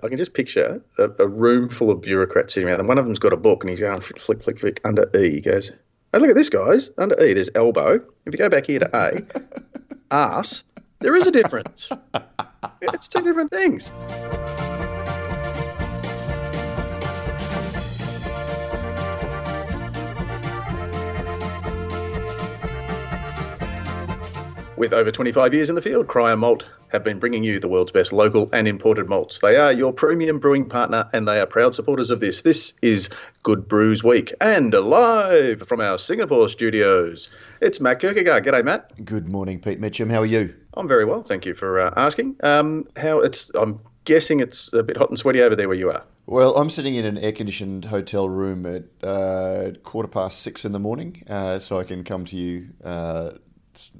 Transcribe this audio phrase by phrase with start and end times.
[0.00, 3.04] I can just picture a, a room full of bureaucrats sitting around, and one of
[3.04, 5.30] them's got a book, and he's going flick, flick, flick, flick under E.
[5.30, 5.72] He goes,
[6.12, 6.90] "Hey, look at this, guys!
[6.98, 7.94] Under E, there's elbow.
[8.24, 9.22] If you go back here to A,
[10.12, 10.62] ass,
[11.00, 11.90] there is a difference.
[12.80, 13.90] It's two different things."
[24.78, 27.90] With over 25 years in the field, Cryer Malt have been bringing you the world's
[27.90, 29.40] best local and imported malts.
[29.40, 32.42] They are your premium brewing partner and they are proud supporters of this.
[32.42, 33.10] This is
[33.42, 37.28] Good Brews Week and live from our Singapore studios.
[37.60, 38.46] It's Matt Kirkegaard.
[38.46, 39.04] G'day, Matt.
[39.04, 40.12] Good morning, Pete Mitchum.
[40.12, 40.54] How are you?
[40.74, 42.36] I'm very well, thank you for uh, asking.
[42.44, 43.50] Um, how it's?
[43.56, 46.04] I'm guessing it's a bit hot and sweaty over there where you are.
[46.26, 50.78] Well, I'm sitting in an air-conditioned hotel room at uh, quarter past six in the
[50.78, 52.68] morning, uh, so I can come to you.
[52.84, 53.32] Uh,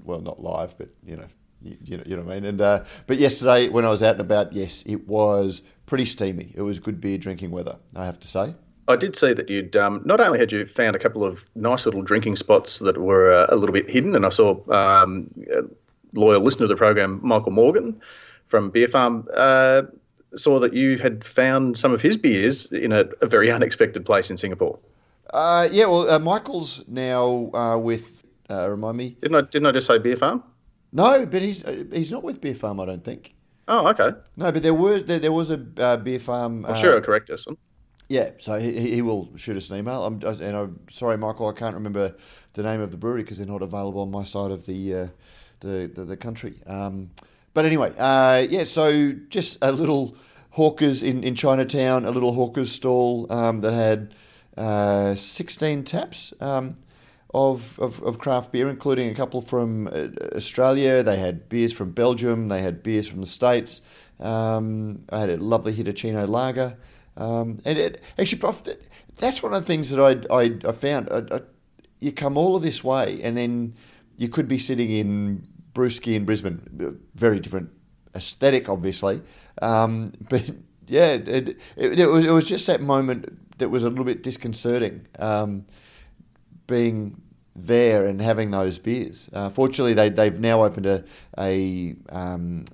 [0.04, 1.26] well, not live, but you know,
[1.62, 2.44] you, you, know, you know what I mean.
[2.44, 6.52] And uh, but yesterday when I was out and about, yes, it was pretty steamy.
[6.54, 8.54] It was good beer drinking weather, I have to say.
[8.88, 11.84] I did see that you'd um, not only had you found a couple of nice
[11.84, 15.64] little drinking spots that were uh, a little bit hidden, and I saw um, a
[16.14, 18.00] loyal listener of the program, Michael Morgan
[18.46, 19.82] from Beer Farm, uh,
[20.34, 24.30] saw that you had found some of his beers in a, a very unexpected place
[24.30, 24.78] in Singapore.
[25.30, 28.17] Uh, yeah, well, uh, Michael's now uh, with
[28.50, 29.16] uh, remind me.
[29.20, 29.40] Didn't I?
[29.42, 30.42] Didn't I just say Beer Farm?
[30.92, 32.80] No, but he's uh, he's not with Beer Farm.
[32.80, 33.34] I don't think.
[33.66, 34.16] Oh, okay.
[34.36, 36.64] No, but there were there, there was a uh, Beer Farm.
[36.66, 37.46] I'm sure I'll correct us.
[38.08, 40.02] Yeah, so he, he will shoot us an email.
[40.02, 42.14] I'm, and I'm sorry, Michael, I can't remember
[42.54, 45.06] the name of the brewery because they're not available on my side of the uh,
[45.60, 46.62] the, the, the country.
[46.66, 47.10] Um,
[47.52, 48.64] but anyway, uh, yeah.
[48.64, 50.16] So just a little
[50.50, 54.14] hawkers in, in Chinatown, a little hawkers stall um, that had
[54.56, 56.32] uh, 16 taps.
[56.40, 56.76] Um,
[57.34, 61.02] of, of, of, craft beer, including a couple from uh, Australia.
[61.02, 62.48] They had beers from Belgium.
[62.48, 63.82] They had beers from the States.
[64.18, 66.76] Um, I had a lovely Hitachino lager.
[67.16, 68.62] Um, and it, actually, Prof,
[69.16, 71.08] that's one of the things that I, I, I found.
[71.10, 71.40] I, I,
[72.00, 73.74] you come all of this way, and then
[74.16, 76.98] you could be sitting in Brewski in Brisbane.
[77.14, 77.70] Very different
[78.14, 79.20] aesthetic, obviously.
[79.60, 80.44] Um, but
[80.86, 84.22] yeah, it, it, it, was, it was just that moment that was a little bit
[84.22, 85.06] disconcerting.
[85.18, 85.66] Um,
[86.68, 87.20] being
[87.56, 89.28] there and having those beers.
[89.32, 91.04] Uh, fortunately, they, they've now opened a,
[91.36, 92.64] a um,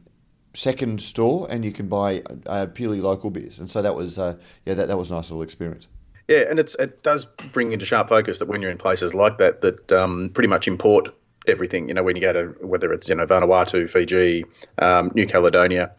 [0.53, 3.59] second store and you can buy uh, purely local beers.
[3.59, 5.88] And so that was, uh, yeah, that, that was a nice little experience.
[6.28, 9.37] Yeah, and it's it does bring into sharp focus that when you're in places like
[9.38, 11.15] that, that um, pretty much import
[11.47, 11.88] everything.
[11.88, 14.47] You know, when you go to whether it's you know Vanuatu, Fiji,
[14.78, 15.93] um, New Caledonia,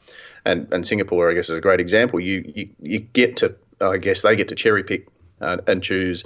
[0.43, 2.19] and and Singapore, I guess is a great example.
[2.19, 5.07] You you, you get to I guess they get to cherry pick
[5.41, 6.23] uh, and choose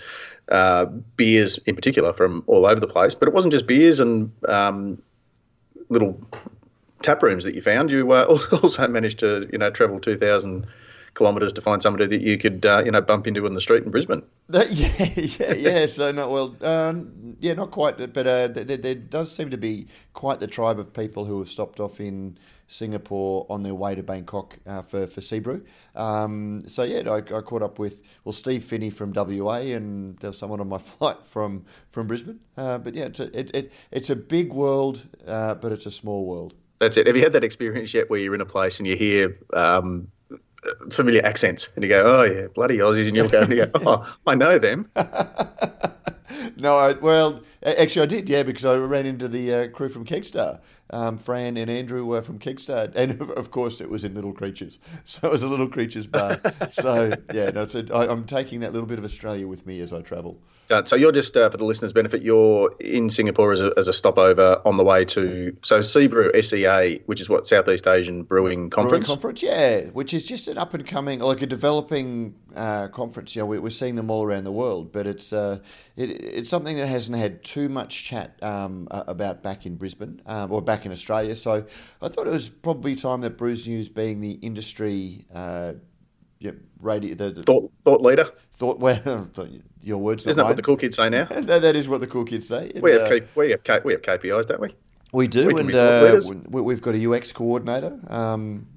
[0.51, 3.15] uh, beers in particular from all over the place.
[3.15, 5.01] But it wasn't just beers and um,
[5.89, 6.19] little
[7.01, 7.91] tap rooms that you found.
[7.91, 10.67] You uh, also managed to you know travel two thousand
[11.13, 13.83] kilometres to find somebody that you could uh, you know bump into in the street
[13.83, 14.23] in Brisbane.
[14.49, 15.85] That, yeah, yeah, yeah.
[15.85, 19.85] so not well, um, yeah, not quite, but uh, there, there, does seem to be
[20.13, 24.01] quite the tribe of people who have stopped off in Singapore on their way to
[24.01, 25.63] Bangkok uh, for for Seabrew.
[25.95, 30.31] Um, so yeah, I, I, caught up with well Steve Finney from WA, and there
[30.31, 32.39] was someone on my flight from from Brisbane.
[32.57, 35.91] Uh, but yeah, it's a it, it, it's a big world, uh, but it's a
[35.91, 36.55] small world.
[36.79, 37.07] That's it.
[37.07, 40.07] Have you had that experience yet, where you're in a place and you hear um,
[40.89, 43.71] familiar accents, and you go, "Oh yeah, bloody Aussies," and you'll go, and you go,
[43.85, 44.89] "Oh, I know them."
[46.57, 50.05] no, I, well, actually, I did, yeah, because I ran into the uh, crew from
[50.05, 50.59] Kegstar.
[50.91, 54.79] Um, Fran and Andrew were from Kegstar, and of course, it was in Little Creatures.
[55.05, 56.37] So it was a Little Creatures bar.
[56.71, 59.91] so yeah, no, so I, I'm taking that little bit of Australia with me as
[59.91, 60.39] I travel.
[60.85, 63.93] So you're just uh, for the listeners' benefit, you're in Singapore as a, as a
[63.93, 69.07] stopover on the way to so Seabrew SEA, which is what Southeast Asian Brewing Conference.
[69.07, 73.35] Brewing Conference, yeah, which is just an up and coming, like a developing uh, conference.
[73.35, 75.57] You know, we're seeing them all around the world, but it's uh,
[75.95, 80.51] it, it's something that hasn't had too much chat um, about back in Brisbane um,
[80.51, 81.35] or back in Australia.
[81.35, 81.65] So
[82.01, 85.25] I thought it was probably time that Brews News, being the industry.
[85.33, 85.73] Uh,
[86.39, 88.25] yeah, radio, the, the, thought, thought leader.
[88.53, 89.27] Thought well,
[89.83, 90.25] your words.
[90.25, 91.25] Isn't that what the cool kids say now?
[91.29, 92.71] that, that is what the cool kids say.
[92.73, 94.73] And, we have uh, we have we have KPIs, don't we?
[95.11, 97.99] We do, we and uh, we, have got a UX coordinator.
[98.07, 98.67] Um,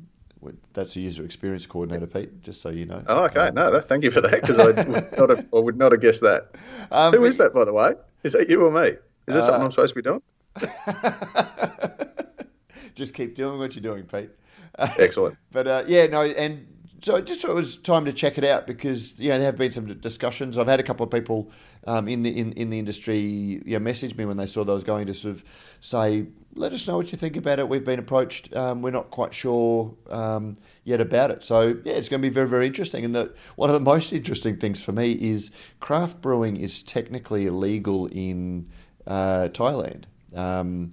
[0.73, 2.43] that's a user experience coordinator, Pete.
[2.43, 3.03] Just so you know.
[3.07, 3.49] Oh, okay.
[3.49, 4.89] Um, no, thank you for that because I would
[5.19, 6.53] not have, I would not have guessed that.
[6.91, 7.95] Um, Who is that, by the way?
[8.23, 8.91] Is that you or me?
[9.27, 10.23] Is this uh, something I'm supposed to be doing?
[12.95, 14.31] Just keep doing what you're doing, Pete.
[14.79, 15.37] Excellent.
[15.51, 16.67] but uh, yeah, no, and
[17.03, 19.57] so just thought it was time to check it out because you know there have
[19.57, 20.57] been some discussions.
[20.57, 21.51] I've had a couple of people
[21.87, 24.71] um, in the in, in the industry you know, message me when they saw that
[24.71, 25.45] I was going to sort of
[25.81, 27.69] say, let us know what you think about it.
[27.69, 28.55] We've been approached.
[28.55, 31.43] Um, we're not quite sure um, yet about it.
[31.43, 33.05] So yeah, it's going to be very very interesting.
[33.05, 35.51] And the, one of the most interesting things for me is
[35.81, 38.71] craft brewing is technically illegal in
[39.07, 40.05] uh, Thailand.
[40.35, 40.93] Um,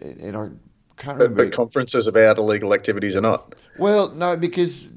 [0.00, 0.48] and I
[0.96, 1.44] can't remember.
[1.44, 3.54] But, but conferences about illegal activities or not?
[3.78, 4.88] Well, no, because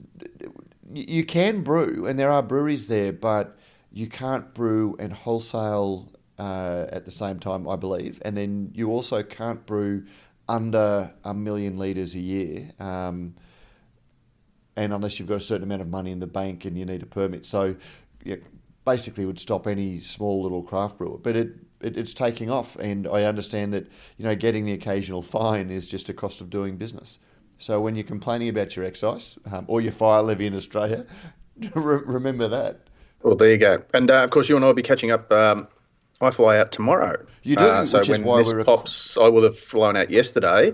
[0.92, 3.58] you can brew, and there are breweries there, but
[3.92, 8.22] you can't brew and wholesale uh, at the same time, I believe.
[8.24, 10.06] And then you also can't brew
[10.48, 12.72] under a million litres a year.
[12.80, 13.36] Um,
[14.76, 17.04] and unless you've got a certain amount of money in the bank and you need
[17.04, 17.46] a permit.
[17.46, 17.76] So
[18.24, 18.38] yeah,
[18.86, 21.18] basically would stop any small little craft brewer.
[21.18, 23.88] But it, it, it's taking off, and I understand that
[24.18, 27.20] you know getting the occasional fine is just a cost of doing business.
[27.58, 31.06] So when you're complaining about your excise um, or your fire levy in Australia,
[31.76, 32.88] re- remember that.
[33.22, 33.84] Well, there you go.
[33.94, 35.32] And uh, of course, you and I will be catching up.
[35.32, 35.68] Um,
[36.22, 37.26] I fly out tomorrow.
[37.44, 40.74] You do, uh, so when this pops, I will have flown out yesterday,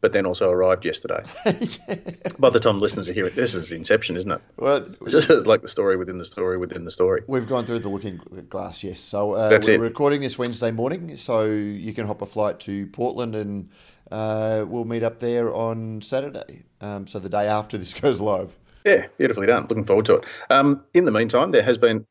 [0.00, 1.22] but then also arrived yesterday.
[1.44, 1.96] yeah.
[2.38, 4.40] By the time listeners are hearing, this is Inception, isn't it?
[4.56, 7.22] Well, this is like the story within the story within the story.
[7.26, 9.00] We've gone through the looking glass, yes.
[9.00, 9.80] So uh, That's we're it.
[9.80, 13.70] recording this Wednesday morning, so you can hop a flight to Portland and
[14.10, 16.64] uh, we'll meet up there on Saturday.
[16.80, 18.56] Um, so the day after this goes live.
[18.84, 19.66] Yeah, beautifully done.
[19.68, 20.24] Looking forward to it.
[20.50, 22.06] Um, in the meantime, there has been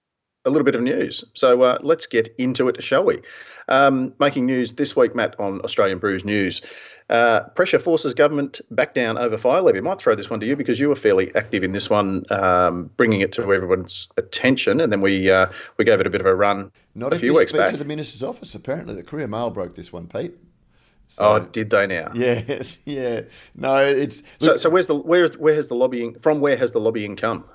[0.48, 1.24] a little bit of news.
[1.34, 3.20] So uh, let's get into it, shall we?
[3.68, 6.62] Um, making news this week, Matt, on Australian Brews News.
[7.10, 9.78] Uh, pressure forces government back down over fire levy.
[9.80, 12.24] I might throw this one to you because you were fairly active in this one,
[12.32, 15.48] um, bringing it to everyone's attention, and then we uh,
[15.78, 17.62] we gave it a bit of a run Not a if few you weeks speak
[17.62, 17.72] back.
[17.72, 18.56] to the minister's office.
[18.56, 20.34] Apparently, the Courier Mail broke this one, Pete.
[21.10, 22.12] So, oh, did they now?
[22.14, 23.22] yes, yeah.
[23.56, 26.42] No, it's So, look, so where's the where where has the lobbying from?
[26.42, 27.46] Where has the lobbying come?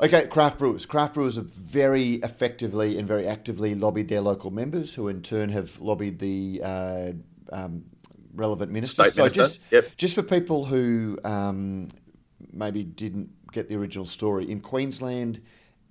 [0.00, 0.86] Okay, craft brewers.
[0.86, 5.48] Craft brewers have very effectively and very actively lobbied their local members, who in turn
[5.48, 7.12] have lobbied the uh,
[7.50, 7.84] um,
[8.34, 9.12] relevant ministers.
[9.12, 9.96] State so minister, just yep.
[9.96, 11.88] just for people who um,
[12.52, 15.40] maybe didn't get the original story, in Queensland,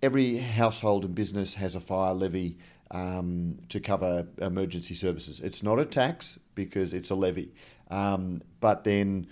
[0.02, 2.58] every household and business has a fire levy
[2.92, 5.42] um, to cover emergency services.
[5.42, 7.54] It's not a tax because it's a levy,
[7.92, 9.28] um, but then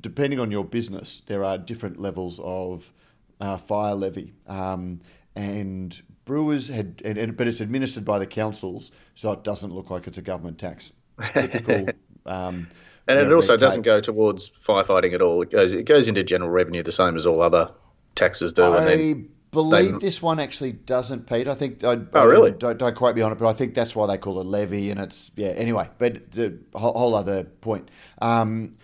[0.00, 2.90] depending on your business, there are different levels of
[3.40, 5.00] uh, fire levy, um,
[5.36, 9.90] and brewers had, and, and, but it's administered by the councils, so it doesn't look
[9.90, 10.92] like it's a government tax.
[11.34, 11.88] Typical.
[12.26, 12.66] um,
[13.06, 15.42] And it know, also doesn't go towards firefighting at all.
[15.42, 17.70] It goes it goes into general revenue the same as all other
[18.14, 18.64] taxes do.
[18.64, 21.46] and I then believe they- this one actually doesn't, Pete.
[21.46, 21.84] I think.
[21.84, 22.52] I, Oh, really?
[22.52, 24.90] Don't, don't quote me on it, but I think that's why they call it levy,
[24.90, 25.48] and it's yeah.
[25.48, 27.90] Anyway, but the whole, whole other point.
[28.22, 28.76] Um,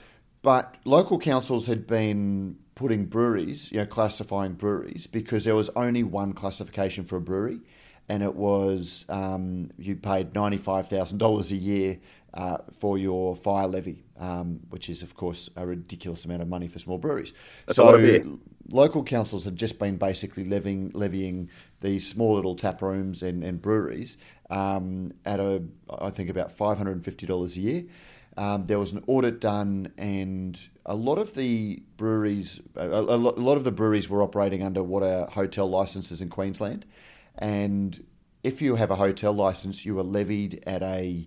[0.42, 6.02] but local councils had been putting breweries, you know, classifying breweries because there was only
[6.02, 7.60] one classification for a brewery,
[8.08, 11.98] and it was um, you paid ninety five thousand dollars a year
[12.32, 16.68] uh, for your fire levy, um, which is of course a ridiculous amount of money
[16.68, 17.34] for small breweries.
[17.66, 18.38] That's so
[18.70, 21.50] local councils had just been basically levying, levying
[21.82, 24.16] these small little tap rooms and, and breweries
[24.48, 27.84] um, at a I think about five hundred and fifty dollars a year.
[28.36, 33.56] Um, there was an audit done, and a lot of the breweries, a, a lot
[33.56, 36.86] of the breweries were operating under what are hotel licenses in Queensland,
[37.36, 38.04] and
[38.42, 41.26] if you have a hotel license, you are levied at a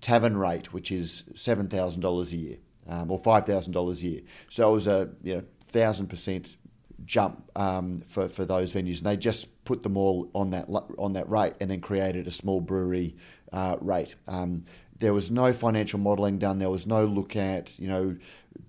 [0.00, 2.56] tavern rate, which is seven thousand dollars a year
[2.88, 4.20] um, or five thousand dollars a year.
[4.48, 6.56] So it was a you know thousand percent
[7.04, 11.12] jump um, for for those venues, and they just put them all on that on
[11.14, 13.16] that rate, and then created a small brewery
[13.52, 14.14] uh, rate.
[14.26, 14.64] Um,
[14.98, 16.58] there was no financial modelling done.
[16.58, 18.16] There was no look at you know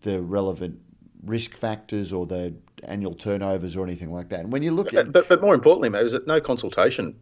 [0.01, 0.79] the relevant
[1.25, 2.53] risk factors or the
[2.83, 4.41] annual turnovers or anything like that.
[4.41, 7.15] And when you look at But, but more importantly, mate, was it no consultation?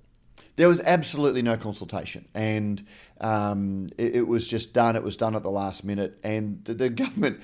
[0.58, 2.86] there was absolutely no consultation, and
[3.20, 4.96] um, it, it was just done.
[4.96, 7.42] It was done at the last minute, and the, the government.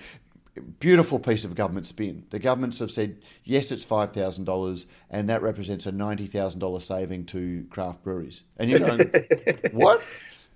[0.82, 2.26] Beautiful piece of government spin.
[2.30, 6.60] The governments have said yes, it's five thousand dollars, and that represents a ninety thousand
[6.60, 8.44] dollars saving to craft breweries.
[8.58, 9.00] And you're going,
[9.72, 10.04] what?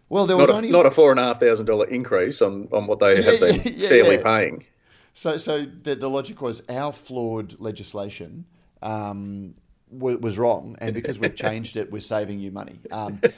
[0.10, 2.42] Well, there was Not a, only not a four and a half thousand dollar increase
[2.42, 4.24] on, on what they Yeah, have been yeah, fairly yeah.
[4.24, 4.66] paying.
[5.14, 8.46] So, so the, the logic was our flawed legislation
[8.84, 9.56] um,
[9.90, 12.80] was, was wrong, and because we've changed it, we're saving you money.
[12.92, 13.22] Um,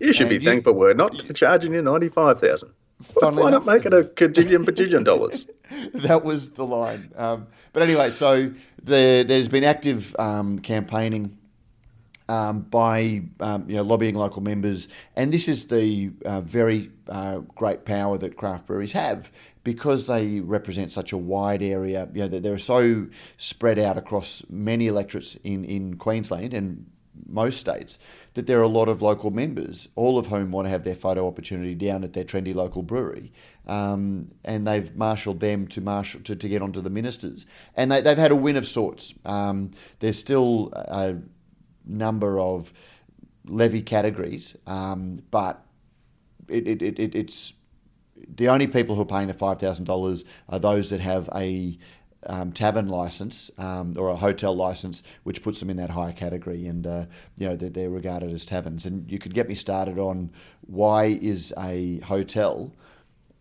[0.00, 2.70] You should be you- thankful we're not charging you ninety five thousand.
[3.20, 5.46] Why not make it a cajillion bajillion dollars?
[5.94, 7.12] that was the line.
[7.16, 8.50] Um, but anyway, so
[8.82, 11.36] the, there's been active um, campaigning
[12.28, 17.38] um, by um, you know, lobbying local members, and this is the uh, very uh,
[17.54, 19.30] great power that craft breweries have
[19.62, 22.08] because they represent such a wide area.
[22.14, 26.86] You know, they're so spread out across many electorates in, in Queensland and
[27.26, 27.98] most states
[28.34, 30.94] that there are a lot of local members, all of whom want to have their
[30.94, 33.32] photo opportunity down at their trendy local brewery.
[33.66, 38.02] Um, and they've marshalled them to marshal to, to get onto the ministers, and they,
[38.02, 39.14] have had a win of sorts.
[39.24, 40.70] Um, there's still
[41.84, 42.72] number of
[43.46, 45.64] levy categories, um, but
[46.48, 47.54] it, it, it, it's
[48.36, 51.78] the only people who are paying the five thousand dollars are those that have a
[52.26, 56.66] um, tavern license um, or a hotel license, which puts them in that higher category,
[56.66, 57.04] and uh,
[57.36, 58.86] you know they're, they're, regarded as taverns.
[58.86, 60.30] And you could get me started on
[60.62, 62.72] why is a hotel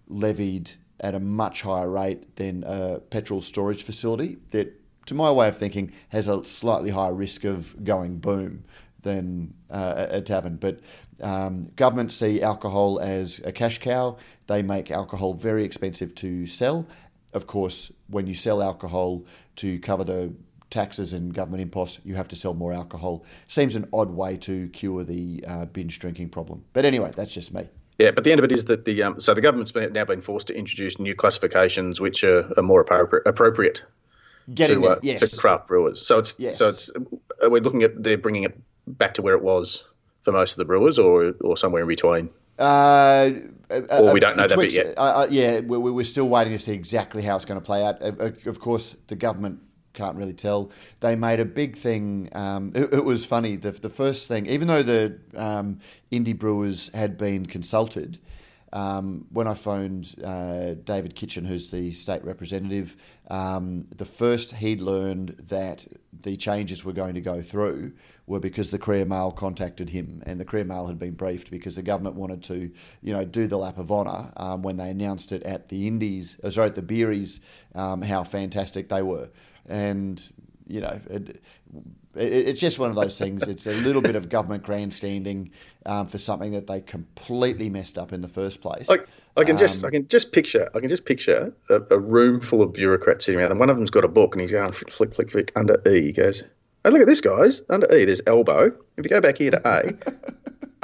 [0.07, 5.47] levied at a much higher rate than a petrol storage facility that, to my way
[5.47, 8.63] of thinking, has a slightly higher risk of going boom
[9.01, 10.55] than uh, a, tavern.
[10.55, 10.79] But
[11.21, 14.17] um, governments see alcohol as a cash cow.
[14.47, 16.87] They make alcohol very expensive to sell.
[17.33, 19.25] Of course, when you sell alcohol
[19.57, 20.33] to cover the
[20.69, 23.25] taxes and government imposts, you have to sell more alcohol.
[23.47, 26.63] Seems an odd way to cure the uh, binge drinking problem.
[26.73, 27.67] But anyway, that's just me.
[27.99, 30.03] Yeah, but the end of it is that the um, so the government's been, now
[30.03, 33.83] been forced to introduce new classifications which are, are more appropriate, appropriate
[34.53, 35.29] Getting to, uh, yes.
[35.29, 36.05] to craft brewers.
[36.05, 36.57] So it's yes.
[36.57, 36.91] so it's
[37.41, 39.87] we're looking at they're bringing it back to where it was
[40.23, 42.29] for most of the brewers, or or somewhere in between.
[42.59, 43.31] Uh,
[43.89, 44.93] or we don't know that bit yet.
[44.97, 48.01] Uh, yeah, we're, we're still waiting to see exactly how it's going to play out.
[48.01, 49.59] Of course, the government
[49.93, 50.71] can't really tell.
[50.99, 52.29] They made a big thing.
[52.33, 53.55] Um, it, it, was funny.
[53.55, 55.79] The, the first thing, even though the um,
[56.11, 58.19] indie brewers had been consulted,
[58.73, 62.97] um, when I phoned uh, David Kitchen, who's the state representative,
[63.29, 65.85] um, the first he'd learned that
[66.23, 67.93] the changes were going to go through
[68.25, 71.75] were because the Courier Mail contacted him, and the Courier Mail had been briefed because
[71.75, 72.71] the government wanted to,
[73.03, 76.39] you know, do the lap of honour um, when they announced it at the Indies,
[76.43, 77.41] uh, sorry, at the Beeries,
[77.75, 79.29] um, how fantastic they were,
[79.67, 80.33] and
[80.65, 81.43] you know, it,
[82.15, 83.41] it's just one of those things.
[83.43, 85.51] It's a little bit of government grandstanding
[85.85, 88.89] um, for something that they completely messed up in the first place.
[88.89, 88.99] I,
[89.35, 92.39] I can um, just, I can just picture, I can just picture a, a, room
[92.39, 94.71] full of bureaucrats sitting around, and one of them's got a book, and he's going
[94.71, 96.01] flick, flick, flick, flick under E.
[96.01, 96.43] He goes,
[96.85, 97.61] "Oh, look at this, guys!
[97.69, 98.71] Under E, there's elbow.
[98.97, 99.93] If you go back here to A,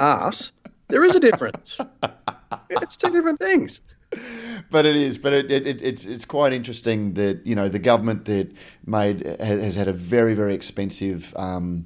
[0.00, 0.52] ass,
[0.88, 1.80] there is a difference.
[2.70, 3.80] it's two different things."
[4.70, 5.18] But it is.
[5.18, 8.52] But it, it, it's it's quite interesting that you know the government that
[8.84, 11.84] made has had a very very expensive um,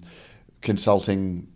[0.63, 1.49] consulting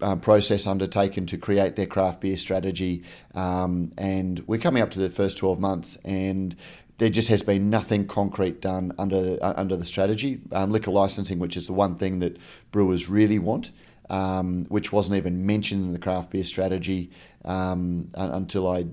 [0.00, 3.02] uh, process undertaken to create their craft beer strategy,
[3.34, 6.56] um, and we're coming up to the first twelve months, and
[6.98, 10.40] there just has been nothing concrete done under uh, under the strategy.
[10.52, 12.38] Um, liquor licensing, which is the one thing that
[12.72, 13.72] brewers really want.
[14.08, 17.10] Um, which wasn't even mentioned in the craft beer strategy
[17.44, 18.86] um, until I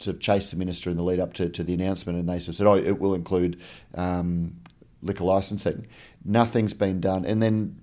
[0.00, 2.38] sort of chased the minister in the lead up to, to the announcement, and they
[2.38, 3.60] sort of said, "Oh, it will include
[3.94, 4.56] um,
[5.02, 5.86] liquor licensing."
[6.24, 7.80] Nothing's been done, and then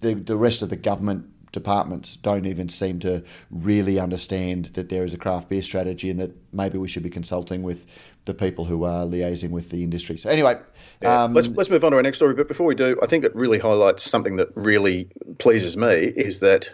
[0.00, 5.04] the the rest of the government departments don't even seem to really understand that there
[5.04, 7.86] is a craft beer strategy and that maybe we should be consulting with
[8.26, 10.18] the people who are liaising with the industry.
[10.18, 10.58] So anyway,
[11.00, 12.34] yeah, um, let's let's move on to our next story.
[12.34, 16.40] But before we do, I think it really highlights something that really pleases me is
[16.40, 16.70] that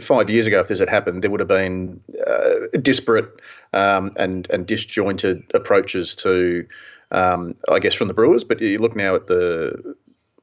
[0.00, 3.28] five years ago, if this had happened, there would have been uh, disparate
[3.72, 6.66] um, and and disjointed approaches to,
[7.10, 8.44] um, I guess, from the brewers.
[8.44, 9.94] But you look now at the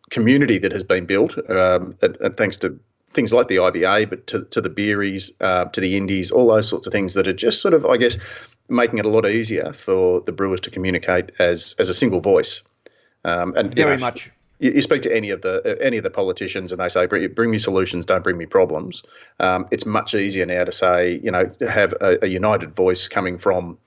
[0.09, 4.27] community that has been built, um, and, and, thanks to things like the IBA, but
[4.27, 7.33] to, to the beeries, uh, to the indies, all those sorts of things that are
[7.33, 8.17] just sort of, I guess,
[8.69, 12.61] making it a lot easier for the brewers to communicate as as a single voice.
[13.25, 14.31] Um, and very you know, much
[14.63, 17.31] you, you, speak to any of the any of the politicians and they say bring,
[17.33, 19.03] bring me solutions don't bring me problems.
[19.39, 23.37] Um, it's much easier now to say you know have a, a united voice coming
[23.37, 23.77] from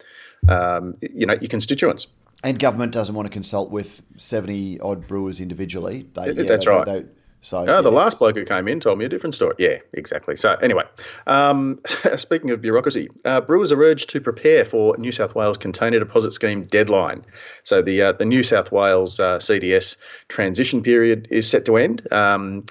[0.49, 2.07] um, you know your constituents.
[2.45, 6.07] And government doesn't want to consult with 70 odd brewers individually.
[6.15, 6.85] They, yeah, that's they, right.
[6.85, 7.05] they,
[7.47, 9.55] so oh, the last bloke who came in told me a different story.
[9.57, 10.35] Yeah, exactly.
[10.35, 10.83] So anyway,
[11.29, 11.79] um,
[12.17, 16.33] speaking of bureaucracy, uh, brewers are urged to prepare for New South Wales Container Deposit
[16.33, 17.25] Scheme deadline.
[17.63, 22.11] So the uh, the New South Wales uh, CDS transition period is set to end.
[22.13, 22.65] Um,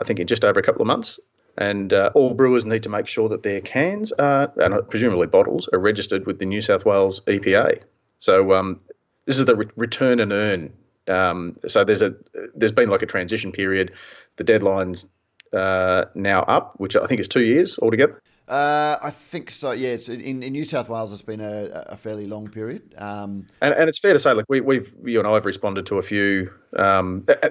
[0.00, 1.20] I think in just over a couple of months.
[1.56, 5.70] And uh, all brewers need to make sure that their cans are, and presumably bottles,
[5.72, 7.80] are registered with the New South Wales EPA.
[8.18, 8.80] So um,
[9.24, 10.72] this is the re- return and earn
[11.08, 12.14] um, so there's a
[12.54, 13.92] there's been like a transition period.
[14.36, 15.06] The deadline's
[15.52, 18.20] uh, now up, which I think is two years altogether.
[18.48, 19.72] Uh, I think so.
[19.72, 21.12] Yeah, it's in, in New South Wales.
[21.12, 24.44] It's been a, a fairly long period, um, and, and it's fair to say, like
[24.48, 26.52] we, we've you and I have responded to a few.
[26.76, 27.50] Um, I,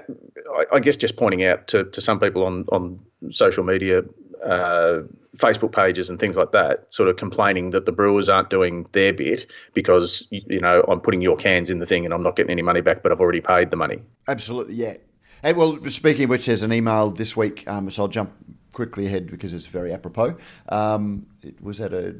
[0.72, 4.04] I, guess just pointing out to, to some people on on social media,
[4.46, 5.02] uh,
[5.38, 9.14] Facebook pages and things like that, sort of complaining that the brewers aren't doing their
[9.14, 12.52] bit because you know I'm putting your cans in the thing and I'm not getting
[12.52, 14.02] any money back, but I've already paid the money.
[14.28, 14.96] Absolutely, yeah.
[15.44, 18.34] And well, speaking of which, there's an email this week, um, so I'll jump
[18.72, 20.38] quickly ahead because it's very apropos.
[20.70, 22.16] Um, it, was that a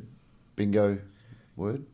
[0.56, 1.00] bingo
[1.56, 1.86] word?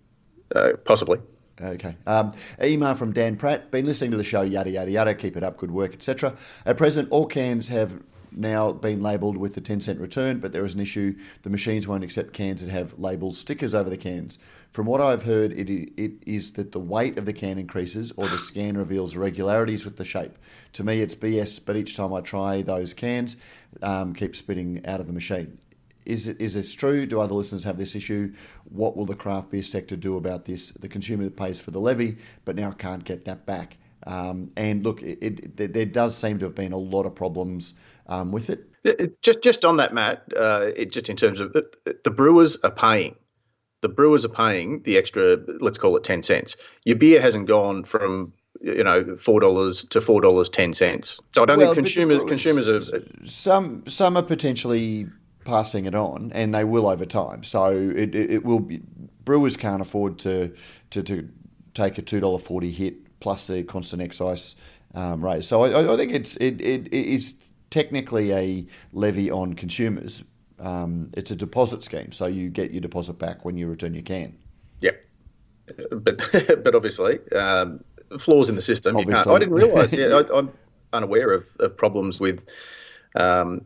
[0.54, 1.20] Uh, possibly.
[1.62, 1.96] Okay.
[2.08, 3.70] Um, email from Dan Pratt.
[3.72, 5.14] Been listening to the show, yada, yada, yada.
[5.14, 6.36] Keep it up, good work, etc.
[6.66, 10.64] At present, all cans have now been labelled with the 10 cent return, but there
[10.64, 11.16] is an issue.
[11.44, 14.40] The machines won't accept cans that have labels, stickers over the cans.
[14.72, 18.30] From what I've heard, it, it is that the weight of the can increases or
[18.30, 20.38] the scan reveals irregularities with the shape.
[20.74, 23.36] To me, it's BS, but each time I try those cans,
[23.82, 25.58] um, keep spitting out of the machine.
[26.06, 27.06] Is it is this true?
[27.06, 28.34] Do other listeners have this issue?
[28.70, 30.72] What will the craft beer sector do about this?
[30.72, 33.78] The consumer pays for the levy, but now can't get that back.
[34.08, 37.76] Um, and look, it, it, there does seem to have been a lot of problems
[38.12, 39.22] um, with it.
[39.22, 40.24] Just just on that, Matt.
[40.36, 41.64] Uh, it, just in terms of the,
[42.04, 43.16] the brewers are paying
[43.82, 46.56] the brewers are paying the extra, let's call it 10 cents.
[46.86, 51.20] Your beer hasn't gone from you know four dollars to four dollars ten cents.
[51.34, 52.82] So I don't well, think consumers consumers are
[53.26, 55.08] some some are potentially
[55.46, 57.44] passing it on, and they will over time.
[57.44, 58.82] So it, it, will be
[59.26, 60.54] brewers can't afford to
[60.92, 61.30] to, to
[61.74, 64.56] take a two dollar forty hit plus the constant excise
[64.94, 65.44] um, rate.
[65.44, 67.34] So I, I think it's it, it, it is
[67.72, 70.24] technically a levy on consumers,
[70.60, 74.04] um, it's a deposit scheme, so you get your deposit back when you return your
[74.04, 74.38] can.
[74.82, 75.04] Yep,
[75.92, 76.20] but
[76.64, 77.84] but obviously um,
[78.20, 78.96] flaws in the system.
[78.96, 79.92] I didn't realise.
[79.92, 80.52] Yeah, I, am
[80.94, 82.48] unaware of, of, problems with
[83.16, 83.66] um,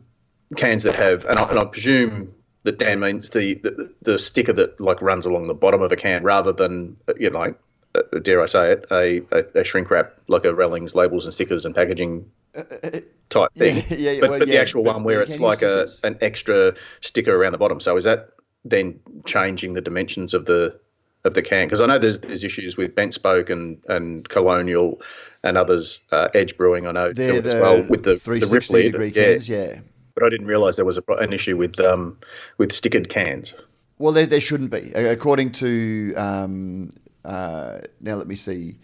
[0.56, 2.32] cans that have, and I, and I presume
[2.62, 5.96] that Dan means the, the, the sticker that like runs along the bottom of a
[5.96, 7.54] can rather than you know
[7.94, 11.34] uh, dare I say it a, a, a shrink wrap like a Rellings labels and
[11.34, 13.00] stickers and packaging uh, uh,
[13.38, 13.84] type thing.
[13.88, 16.74] Yeah, yeah, but, well, but yeah, the actual one where it's like a an extra
[17.00, 17.80] sticker around the bottom.
[17.80, 18.30] So is that
[18.64, 20.78] then changing the dimensions of the
[21.24, 21.66] of the can?
[21.66, 25.00] Because I know there's there's issues with BentSpoke and, and colonial
[25.42, 26.86] and others, uh, Edge Brewing.
[26.86, 29.80] I know the, as well with the the Ripley degree cans, yeah.
[30.14, 32.18] But I didn't realise there was a, an issue with um,
[32.58, 33.54] with stickered cans.
[33.98, 36.90] Well, there, there shouldn't be, according to um,
[37.24, 38.16] uh, now.
[38.16, 38.78] Let me see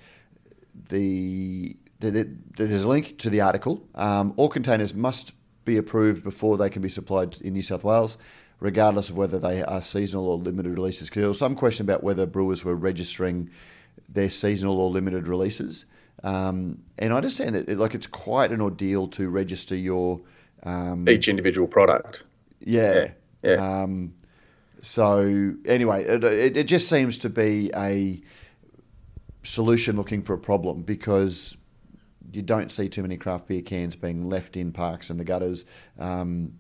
[0.88, 1.76] the
[2.10, 3.86] there's a link to the article.
[3.94, 5.32] Um, all containers must
[5.64, 8.18] be approved before they can be supplied in New South Wales,
[8.60, 11.08] regardless of whether they are seasonal or limited releases.
[11.08, 13.50] Because there was some question about whether brewers were registering
[14.08, 15.86] their seasonal or limited releases.
[16.22, 20.20] Um, and I understand that it, like it's quite an ordeal to register your
[20.62, 22.24] um, each individual product.
[22.60, 22.94] Yeah.
[22.94, 23.10] Yeah.
[23.42, 23.82] yeah.
[23.82, 24.14] Um,
[24.82, 28.20] so anyway, it, it, it just seems to be a
[29.42, 31.56] solution looking for a problem because
[32.32, 35.64] you don't see too many craft beer cans being left in parks and the gutters.
[35.98, 36.54] Um,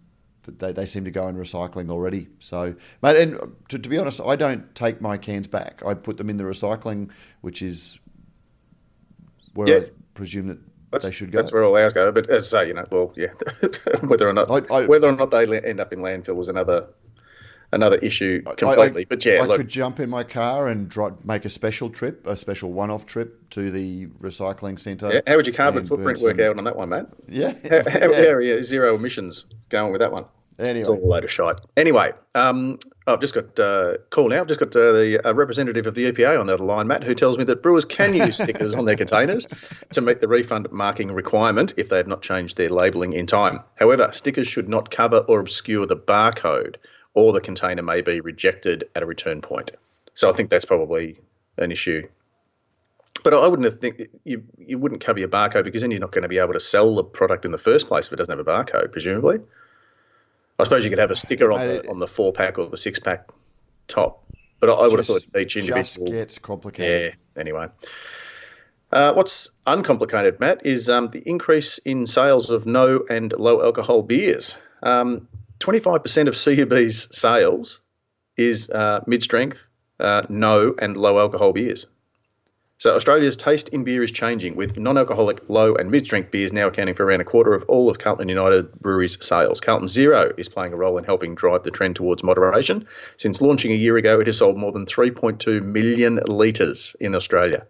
[0.44, 2.28] they, they seem to go in recycling already.
[2.38, 5.82] So, mate, and to, to, be honest, I don't take my cans back.
[5.86, 7.10] I put them in the recycling,
[7.42, 8.00] which is
[9.54, 9.76] where yeah.
[9.76, 10.58] I presume that
[10.90, 11.38] that's, they should go.
[11.38, 12.10] That's where all ours go.
[12.10, 13.28] But as I say, you know, well, yeah,
[14.00, 16.88] whether or not I, I, whether or not they end up in landfill is another
[17.72, 19.02] another issue completely.
[19.02, 21.90] I, but yeah, I look, could jump in my car and drive, make a special
[21.90, 25.12] trip, a special one-off trip to the recycling centre.
[25.12, 27.06] Yeah, how would your carbon footprint work out on that one, mate?
[27.28, 28.38] Yeah, how, how, yeah.
[28.40, 30.26] yeah, zero emissions going with that one.
[30.58, 30.80] Anyway.
[30.80, 31.60] It's all a load of shite.
[31.78, 34.42] Anyway, um, I've just got uh, call now.
[34.42, 37.02] I've just got uh, the uh, representative of the EPA on the other line, Matt,
[37.02, 39.46] who tells me that brewers can use stickers on their containers
[39.92, 43.60] to meet the refund marking requirement if they have not changed their labelling in time.
[43.76, 46.76] However, stickers should not cover or obscure the barcode
[47.14, 49.72] or the container may be rejected at a return point.
[50.14, 51.18] So I think that's probably
[51.58, 52.06] an issue.
[53.24, 56.22] But I wouldn't think you you wouldn't cover your barcode because then you're not going
[56.22, 58.46] to be able to sell the product in the first place if it doesn't have
[58.46, 59.40] a barcode, presumably.
[60.58, 62.76] I suppose you could have a sticker on the on the four pack or the
[62.76, 63.28] six pack
[63.86, 64.24] top,
[64.60, 67.14] but I, I would have thought each individual just gets complicated.
[67.36, 67.40] Yeah.
[67.40, 67.68] Anyway,
[68.92, 74.02] uh, what's uncomplicated, Matt, is um, the increase in sales of no and low alcohol
[74.02, 74.58] beers.
[74.82, 75.28] Um,
[75.62, 77.80] 25% of CUB's sales
[78.36, 79.68] is uh, mid strength,
[80.00, 81.86] uh, no, and low alcohol beers.
[82.82, 86.96] So Australia's taste in beer is changing, with non-alcoholic low and mid-strength beers now accounting
[86.96, 89.60] for around a quarter of all of Carlton United Brewery's sales.
[89.60, 92.88] Carlton Zero is playing a role in helping drive the trend towards moderation.
[93.18, 97.64] Since launching a year ago, it has sold more than 3.2 million litres in Australia.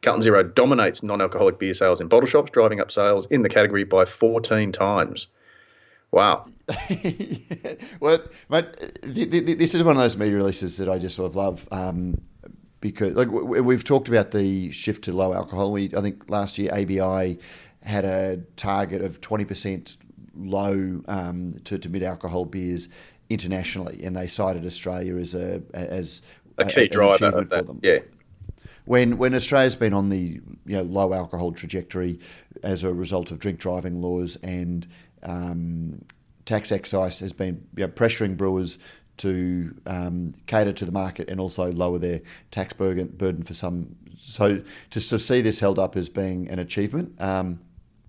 [0.00, 3.84] Carlton Zero dominates non-alcoholic beer sales in bottle shops, driving up sales in the category
[3.84, 5.28] by 14 times.
[6.14, 6.46] Wow.
[8.00, 11.68] well, but this is one of those media releases that I just sort of love.
[11.72, 12.20] Um,
[12.80, 15.72] because like we've talked about the shift to low alcohol.
[15.72, 17.38] We, I think last year ABI
[17.82, 19.96] had a target of twenty percent
[20.36, 22.88] low um, to, to mid alcohol beers
[23.28, 26.22] internationally, and they cited Australia as a as
[26.58, 27.66] a key driver of that.
[27.82, 27.98] Yeah.
[28.84, 32.20] When when Australia's been on the you know, low alcohol trajectory
[32.62, 34.86] as a result of drink driving laws and
[35.24, 36.04] um,
[36.44, 38.78] tax excise has been you know, pressuring brewers
[39.16, 43.96] to um, cater to the market and also lower their tax burden, for some.
[44.16, 47.20] So to see this held up as being an achievement.
[47.20, 47.60] Um,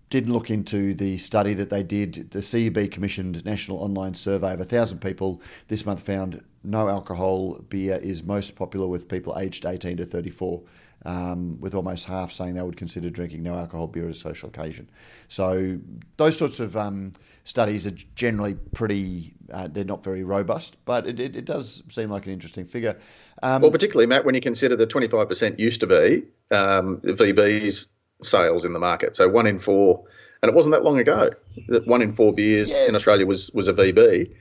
[0.09, 2.31] did look into the study that they did.
[2.31, 7.97] The CUB commissioned national online survey of 1,000 people this month found no alcohol beer
[7.97, 10.61] is most popular with people aged 18 to 34,
[11.05, 14.49] um, with almost half saying they would consider drinking no alcohol beer at a social
[14.49, 14.89] occasion.
[15.27, 15.79] So
[16.17, 17.13] those sorts of um,
[17.43, 22.09] studies are generally pretty, uh, they're not very robust, but it, it, it, does seem
[22.09, 22.97] like an interesting figure.
[23.43, 27.87] Um, well, particularly, Matt, when you consider the 25% used to be um, VB's
[28.23, 29.15] sales in the market.
[29.15, 30.03] So one in four,
[30.41, 31.29] and it wasn't that long ago
[31.67, 32.87] that one in four beers yeah.
[32.87, 34.33] in Australia was was a VB.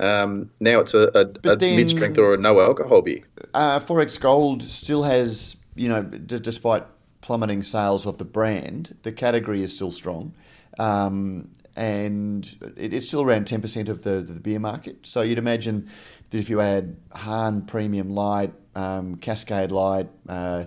[0.00, 3.20] Um, now it's a, a, a mid strength or a no alcohol beer.
[3.54, 6.84] Uh, XXXX Gold still has, you know, d- despite
[7.20, 10.34] plummeting sales of the brand, the category is still strong.
[10.78, 12.44] Um, and
[12.76, 15.06] it, it's still around 10% of the, the beer market.
[15.06, 15.88] So you'd imagine
[16.30, 20.64] that if you add Hahn Premium Light, um, Cascade Light, uh,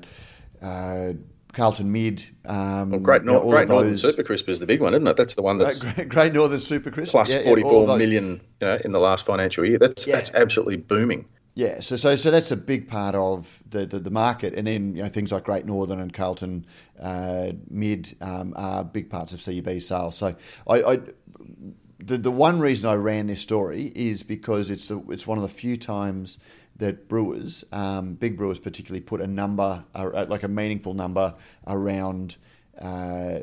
[0.61, 1.13] uh,
[1.53, 2.23] Carlton Mid.
[2.45, 4.01] Um, well, Great, Nor- you know, Great Northern those...
[4.01, 5.15] Super Crisp is the big one, isn't it?
[5.15, 8.77] That's the one that's Great, Great Northern Super Crisp plus yeah, forty-four million you know,
[8.83, 9.79] in the last financial year.
[9.79, 10.15] That's yeah.
[10.15, 11.25] that's absolutely booming.
[11.55, 14.93] Yeah, so so so that's a big part of the, the, the, market, and then
[14.93, 16.65] you know things like Great Northern and Carlton
[17.01, 20.17] uh, Mid um, are big parts of CUB sales.
[20.17, 20.35] So
[20.67, 20.99] I, I,
[21.99, 25.43] the the one reason I ran this story is because it's the, it's one of
[25.43, 26.39] the few times
[26.75, 31.35] that brewers, um, big brewers particularly, put a number, uh, like a meaningful number,
[31.67, 32.35] around
[32.81, 33.39] uh,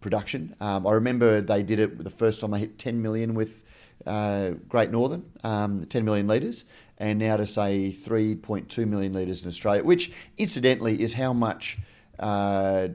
[0.00, 0.56] production.
[0.60, 3.64] Um, I remember they did it the first time they hit 10 million with
[4.06, 6.64] uh, Great Northern, um, 10 million litres,
[7.00, 11.78] and now to say 3.2 million litres in Australia, which incidentally is how much
[12.18, 12.88] uh,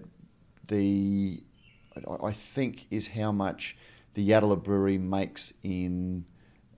[0.68, 1.44] the,
[2.24, 3.76] I think, is how much
[4.14, 6.26] the Yatala Brewery makes in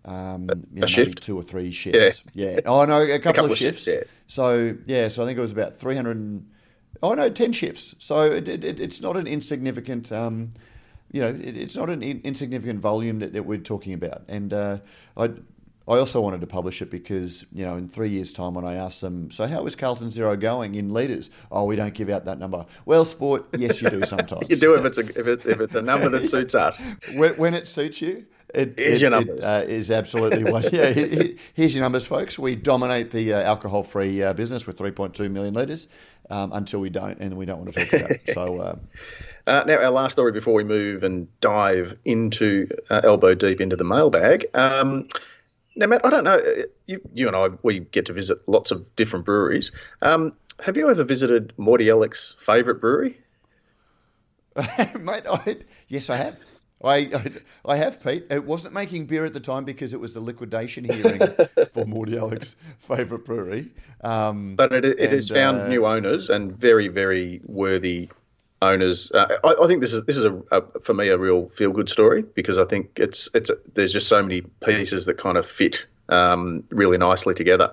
[0.06, 2.24] um, you know, a shift, two or three shifts.
[2.34, 2.60] Yeah, yeah.
[2.66, 3.84] Oh no, a couple, a couple of shifts.
[3.84, 4.10] shifts.
[4.10, 4.14] Yeah.
[4.28, 6.46] So yeah, so I think it was about three hundred.
[7.04, 7.94] Oh no, ten shifts.
[8.00, 10.14] So it, it, it's not an insignificant.
[10.14, 10.52] Um,
[11.12, 14.24] you know, it, it's not an in, insignificant volume that, that we're talking about.
[14.30, 14.80] And uh,
[15.18, 15.32] I,
[15.88, 18.76] I also wanted to publish it because you know, in three years' time, when I
[18.76, 21.30] asked them, so how is Carlton Zero going in litres?
[21.52, 22.66] Oh, we don't give out that number.
[22.86, 24.50] Well, sport, yes, you do sometimes.
[24.50, 26.84] you do if it's a if, it, if it's a number that suits us.
[27.16, 28.26] when, when it suits you.
[28.54, 29.40] It, here's it, your numbers.
[29.40, 30.64] It, uh, is absolutely one.
[30.72, 30.92] Yeah,
[31.54, 32.40] here's your numbers, folks.
[32.40, 35.90] We dominate the uh, alcohol-free uh, business with 3.2 million litres
[36.30, 38.22] um, until we don't, and we don't want to talk about it.
[38.34, 38.60] So.
[38.60, 38.76] Uh,
[39.48, 43.78] uh, now, our last story before we move and dive into uh, elbow deep into
[43.78, 44.46] the mailbag.
[44.54, 45.08] Um,
[45.78, 46.42] now, Matt, I don't know.
[46.88, 49.72] You, you and I, we get to visit lots of different breweries.
[50.02, 53.20] Um, have you ever visited Mordialloc's favourite brewery?
[55.00, 56.40] Mate, I, yes, I have.
[56.84, 57.32] I, I,
[57.66, 58.26] I have, Pete.
[58.30, 61.20] It wasn't making beer at the time because it was the liquidation hearing
[61.72, 63.70] for Mordialloc's favourite brewery.
[64.02, 68.10] Um, but it, it and, has found uh, new owners and very, very worthy
[68.62, 69.12] owners.
[69.12, 71.72] Uh, I, I, think this is this is a, a, for me a real feel
[71.72, 75.38] good story because I think it's it's a, there's just so many pieces that kind
[75.38, 77.72] of fit um, really nicely together.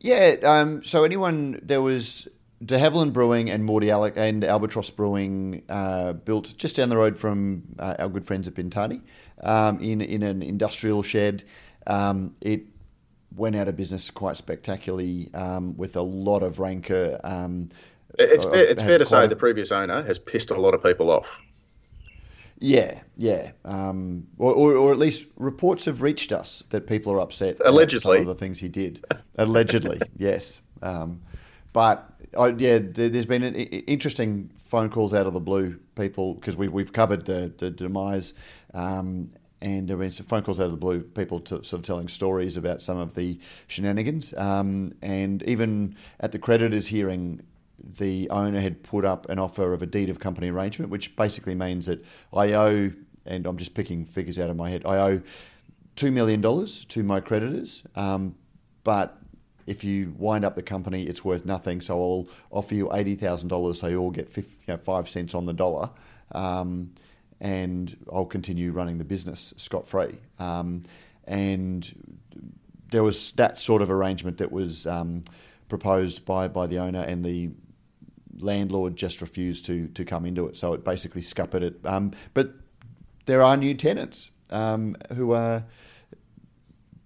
[0.00, 0.36] Yeah.
[0.42, 2.28] Um, so anyone there was
[2.64, 7.62] De Havilland Brewing and Mordialloc and Albatross Brewing uh, built just down the road from
[7.78, 9.02] uh, our good friends at Bintani
[9.42, 11.44] um, in in an industrial shed.
[11.86, 12.62] Um, it
[13.34, 17.18] went out of business quite spectacularly um, with a lot of rancor.
[18.18, 20.82] It's fair, it's fair to say a, the previous owner has pissed a lot of
[20.82, 21.40] people off.
[22.58, 27.20] Yeah, yeah, um, or, or, or, at least reports have reached us that people are
[27.20, 27.56] upset.
[27.64, 29.04] Allegedly, some of the things he did.
[29.36, 30.60] Allegedly, yes.
[30.80, 31.22] Um,
[31.72, 36.56] but I, yeah, there's been an, interesting phone calls out of the blue, people, because
[36.56, 38.32] we've, we've covered the, the demise,
[38.74, 41.80] um, and there have been some phone calls out of the blue, people to, sort
[41.80, 44.34] of telling stories about some of the shenanigans.
[44.34, 47.42] Um, and even at the creditors' hearing,
[47.82, 51.54] the owner had put up an offer of a deed of company arrangement, which basically
[51.54, 52.92] means that I owe,
[53.26, 55.22] and I'm just picking figures out of my head, I owe
[55.96, 58.34] $2 million to my creditors, um,
[58.84, 59.18] but
[59.66, 61.80] if you wind up the company, it's worth nothing.
[61.80, 65.08] So I'll offer you eighty thousand dollars, so you all get 50, you know, five
[65.08, 65.90] cents on the dollar,
[66.32, 66.92] um,
[67.40, 70.18] and I'll continue running the business scot free.
[70.38, 70.82] Um,
[71.26, 72.20] and
[72.90, 75.22] there was that sort of arrangement that was um,
[75.68, 77.50] proposed by, by the owner, and the
[78.42, 80.56] landlord just refused to to come into it.
[80.56, 81.80] So it basically scuppered it.
[81.84, 82.52] Um, but
[83.26, 85.64] there are new tenants um, who are,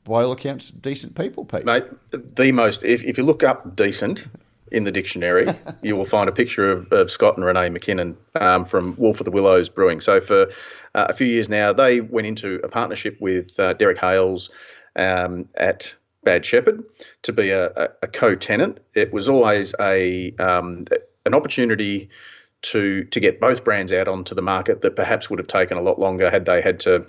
[0.04, 1.64] by all accounts, decent people, Pete.
[1.64, 4.28] Mate, the most, if, if you look up decent
[4.72, 5.46] in the dictionary,
[5.82, 9.24] you will find a picture of, of Scott and Renee McKinnon um, from Wolf of
[9.24, 10.00] the Willows Brewing.
[10.00, 10.50] So for
[10.94, 14.50] uh, a few years now, they went into a partnership with uh, Derek Hales
[14.96, 15.94] um, at
[16.24, 16.82] Bad Shepherd
[17.22, 18.80] to be a, a, a, co-tenant.
[18.94, 20.86] It was always a um,
[21.26, 22.08] an opportunity
[22.62, 25.82] to to get both brands out onto the market that perhaps would have taken a
[25.82, 27.06] lot longer had they had to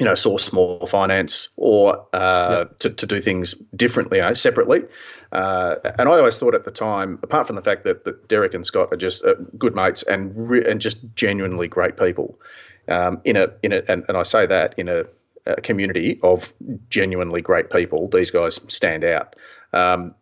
[0.00, 2.78] you know, source more finance or uh, yep.
[2.78, 4.82] to, to do things differently, you know, separately.
[5.30, 8.54] Uh, and I always thought at the time, apart from the fact that, that Derek
[8.54, 12.40] and Scott are just uh, good mates and re- and just genuinely great people,
[12.88, 15.04] um, in a in a and, and I say that in a,
[15.44, 16.52] a, community of
[16.88, 19.36] genuinely great people, these guys stand out.
[19.74, 20.14] Um,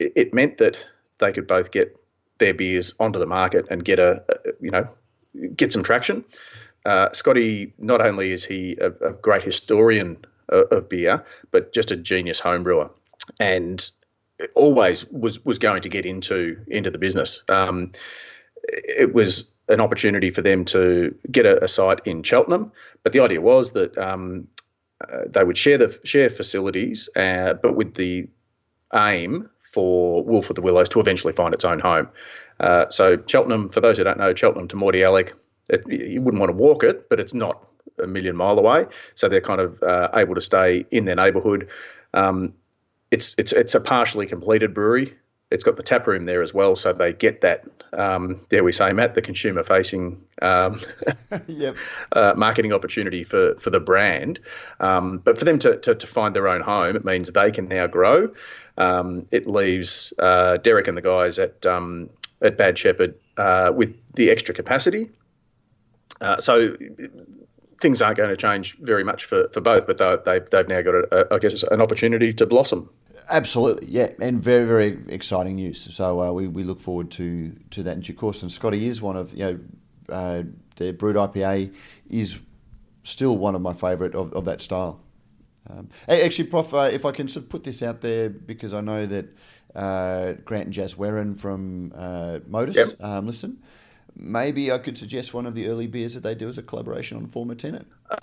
[0.00, 0.84] it, it meant that
[1.18, 1.96] they could both get
[2.38, 4.88] their beers onto the market and get a, a you know
[5.56, 6.24] get some traction.
[6.84, 11.90] Uh, Scotty, not only is he a, a great historian of, of, beer, but just
[11.90, 12.90] a genius homebrewer,
[13.40, 13.90] and
[14.54, 17.42] always was was going to get into into the business.
[17.48, 17.92] Um,
[18.64, 22.70] it was an opportunity for them to get a, a site in Cheltenham,
[23.02, 24.46] but the idea was that um,
[25.08, 28.28] uh, they would share the share facilities, uh, but with the
[28.94, 32.08] aim for Wolf of the Willows to eventually find its own home.
[32.60, 35.34] Uh, so Cheltenham, for those who don't know, Cheltenham to Mordialloc
[35.68, 37.66] it, you wouldn't want to walk it, but it's not
[38.02, 38.86] a million mile away.
[39.14, 41.68] So they're kind of uh, able to stay in their neighbourhood.
[42.12, 42.54] Um,
[43.10, 45.14] it's it's it's a partially completed brewery.
[45.50, 47.64] It's got the tap room there as well, so they get that.
[47.92, 50.80] Um, dare we say, Matt, the consumer-facing um,
[51.46, 51.76] yep.
[52.12, 54.40] uh, marketing opportunity for for the brand.
[54.80, 57.68] Um, but for them to, to, to find their own home, it means they can
[57.68, 58.32] now grow.
[58.76, 62.10] Um, it leaves uh, Derek and the guys at um,
[62.42, 65.08] at Bad Shepherd uh, with the extra capacity
[66.20, 66.76] uh, so
[67.80, 70.94] things aren't going to change very much for, for both, but they, they've now got,
[70.94, 72.88] a, a, I guess, an opportunity to blossom.
[73.28, 75.94] Absolutely, yeah, and very very exciting news.
[75.94, 78.42] So uh, we, we look forward to to that in due course.
[78.42, 79.60] And Scotty is one of you know
[80.14, 80.42] uh,
[80.76, 81.74] the brewed IPA
[82.10, 82.38] is
[83.02, 85.00] still one of my favourite of, of that style.
[85.70, 88.80] Um, actually, Prof, uh, if I can sort of put this out there because I
[88.80, 89.26] know that
[89.74, 92.88] uh, Grant and Jaz Warren from uh, Modus yep.
[93.00, 93.62] um, listen
[94.16, 97.16] maybe I could suggest one of the early beers that they do as a collaboration
[97.16, 97.86] on former tenant.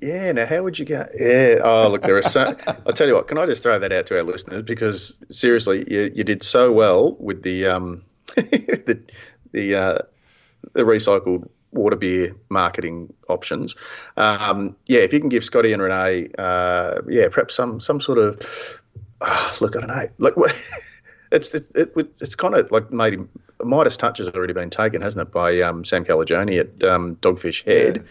[0.00, 0.32] yeah.
[0.32, 1.06] Now, how would you go?
[1.18, 1.56] Yeah.
[1.62, 2.56] Oh, look, there are so.
[2.66, 3.28] I'll tell you what.
[3.28, 6.72] Can I just throw that out to our listeners because seriously, you, you did so
[6.72, 8.04] well with the um
[8.36, 9.02] the
[9.52, 9.98] the uh,
[10.72, 13.76] the recycled water beer marketing options.
[14.16, 18.18] Um, yeah, if you can give Scotty and Renee, uh, yeah, perhaps some some sort
[18.18, 18.82] of
[19.20, 20.34] oh, look, I don't know, like
[21.32, 23.28] it's it, it, it's kind of like made him.
[23.62, 27.62] Midas touch has already been taken, hasn't it, by um, Sam Calagione at um, Dogfish
[27.64, 27.96] Head?
[27.96, 28.02] Yeah.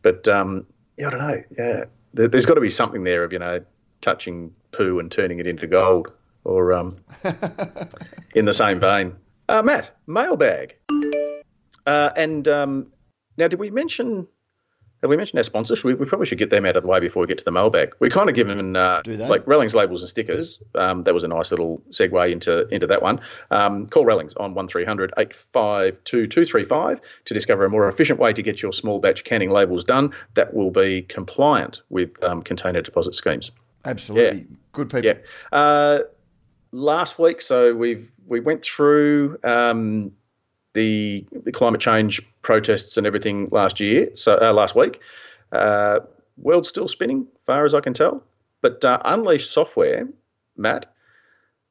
[0.00, 1.42] But um, yeah, I don't know.
[1.58, 1.84] Yeah,
[2.14, 3.64] there, has got to be something there of you know
[4.00, 6.12] touching poo and turning it into gold,
[6.44, 6.96] or um,
[8.34, 9.16] in the same vein.
[9.48, 10.76] Uh, Matt, mailbag.
[11.88, 12.92] Uh, and um,
[13.38, 14.28] now, did we mention
[15.00, 15.84] have we mentioned our sponsors?
[15.84, 17.52] We, we, probably should get them out of the way before we get to the
[17.52, 17.94] mailbag.
[18.00, 20.60] We kind of given uh, like Rellings labels and stickers.
[20.74, 23.20] Um, that was a nice little segue into into that one.
[23.50, 28.60] Um, call Rellings on 1300 852 235 to discover a more efficient way to get
[28.60, 33.50] your small batch canning labels done that will be compliant with um, container deposit schemes.
[33.84, 34.40] Absolutely.
[34.40, 34.56] Yeah.
[34.72, 35.06] Good people.
[35.06, 35.18] Yeah.
[35.52, 36.00] Uh,
[36.72, 40.12] last week, so we've we went through um,
[40.74, 45.00] the, the climate change protests and everything last year, so uh, last week.
[45.52, 46.00] Uh,
[46.36, 48.22] world's still spinning, far as I can tell.
[48.60, 50.08] But uh, Unleashed software,
[50.56, 50.86] Matt,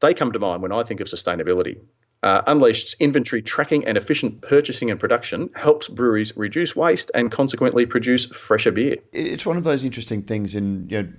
[0.02, 1.78] they come to mind when I think of sustainability.
[2.24, 7.86] Uh, Unleashed's inventory tracking and efficient purchasing and production helps breweries reduce waste and consequently
[7.86, 8.96] produce fresher beer.
[9.14, 11.10] It's one of those interesting things in you know,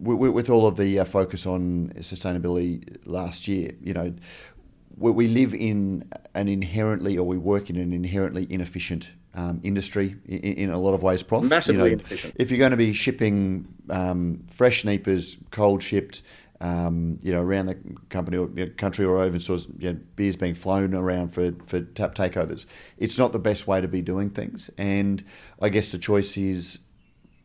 [0.00, 3.72] with, all of the uh, focus on sustainability last year.
[3.82, 4.14] You know,
[4.96, 10.38] we live in an inherently, or we work in an inherently inefficient um, industry in,
[10.38, 11.44] in, a lot of ways, Prof.
[11.44, 12.34] Massively you know, inefficient.
[12.38, 16.22] If you're going to be shipping um, fresh NEIPAs, cold shipped,
[16.60, 17.76] um, you know, around the
[18.08, 21.52] company or you know, country or open source, you know, beers being flown around for,
[21.66, 22.66] for tap takeovers,
[22.98, 24.70] it's not the best way to be doing things.
[24.78, 25.24] And
[25.60, 26.78] I guess the choice is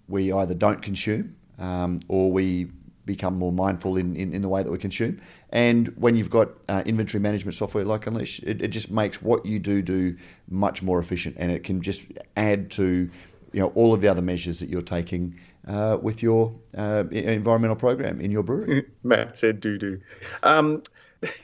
[0.08, 2.68] we either don't consume um, or we
[3.06, 5.20] become more mindful in, in, in, the way that we consume.
[5.50, 9.46] And when you've got uh, inventory management software like Unleash, it, it, just makes what
[9.46, 10.18] you do do
[10.50, 12.06] much more efficient, and it can just
[12.36, 13.10] add to
[13.54, 17.76] you know all of the other measures that you're taking uh, with your uh, environmental
[17.78, 18.86] program in your brewery.
[19.04, 20.02] Matt said doo doo.
[20.44, 20.84] Um,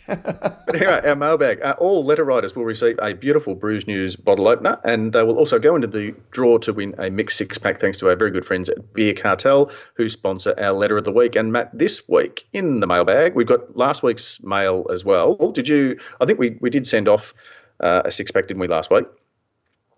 [0.07, 1.61] but anyway, our mailbag.
[1.61, 5.37] Uh, all letter writers will receive a beautiful Brews News bottle opener, and they will
[5.37, 8.31] also go into the draw to win a mixed six pack thanks to our very
[8.31, 11.35] good friends at Beer Cartel, who sponsor our letter of the week.
[11.35, 15.35] And Matt, this week in the mailbag, we've got last week's mail as well.
[15.51, 15.97] Did you?
[16.21, 17.33] I think we, we did send off
[17.79, 19.05] uh, a six pack, didn't we, last week?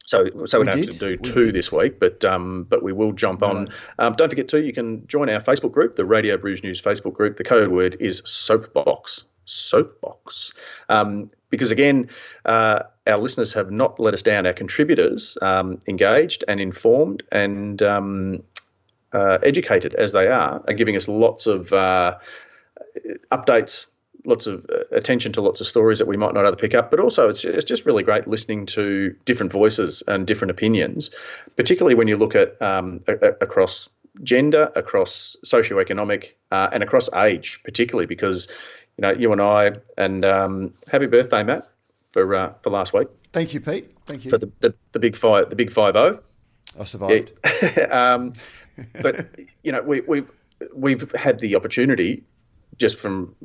[0.06, 1.56] So, so we, we don't have to do two did.
[1.56, 3.70] this week, but um, but we will jump on.
[3.98, 7.14] Um, don't forget too, you can join our Facebook group, the Radio Brews News Facebook
[7.14, 7.38] group.
[7.38, 10.54] The code word is Soapbox soapbox.
[10.90, 12.10] Um, because again,
[12.44, 14.46] uh, our listeners have not let us down.
[14.46, 18.44] Our contributors, um, engaged and informed and um,
[19.14, 22.18] uh, educated as they are, are giving us lots of uh,
[23.32, 23.86] updates,
[24.26, 26.92] lots of uh, attention to lots of stories that we might not other pick up.
[26.92, 31.12] But also, it's, it's just really great listening to different voices and different opinions,
[31.56, 33.90] particularly when you look at um, a, across
[34.24, 38.48] gender, across socioeconomic, uh, and across age, particularly because
[38.98, 41.68] you know, you and I, and um, happy birthday, Matt,
[42.12, 43.08] for uh, for last week.
[43.34, 43.92] Thank you, Pete.
[44.06, 46.24] Thank you for the, the, the big five, the big five zero.
[46.80, 47.32] I survived.
[47.62, 47.70] Yeah.
[47.92, 48.34] um,
[49.02, 49.28] but
[49.64, 50.32] you know, we, we've
[50.74, 52.24] we've had the opportunity,
[52.78, 53.36] just from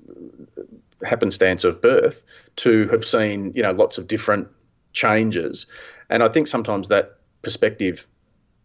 [1.04, 2.22] happenstance of birth,
[2.56, 4.48] to have seen you know lots of different
[4.92, 5.66] changes,
[6.08, 8.06] and I think sometimes that perspective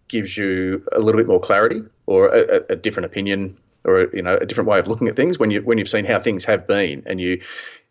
[0.07, 4.37] gives you a little bit more clarity or a, a different opinion or you know
[4.37, 6.67] a different way of looking at things when you when you've seen how things have
[6.67, 7.41] been and you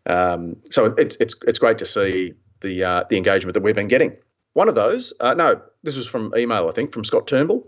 [0.07, 3.89] um, so it's it's it's great to see the uh, the engagement that we've been
[3.89, 4.17] getting.
[4.53, 7.67] One of those, uh, no, this was from email I think from Scott Turnbull.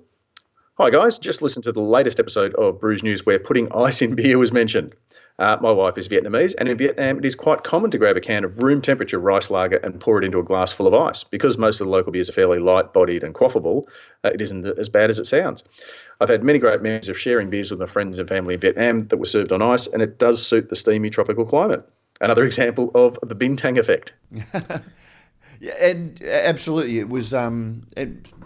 [0.78, 4.14] Hi guys, just listen to the latest episode of Brews News where putting ice in
[4.14, 4.94] beer was mentioned.
[5.38, 8.20] Uh, my wife is Vietnamese, and in Vietnam, it is quite common to grab a
[8.20, 11.24] can of room temperature rice lager and pour it into a glass full of ice.
[11.24, 13.84] Because most of the local beers are fairly light bodied and quaffable,
[14.24, 15.62] uh, it isn't as bad as it sounds.
[16.20, 19.08] I've had many great memories of sharing beers with my friends and family in Vietnam
[19.08, 21.86] that were served on ice, and it does suit the steamy tropical climate.
[22.22, 24.14] Another example of the bintang effect.
[25.60, 27.86] yeah, and absolutely, it was um,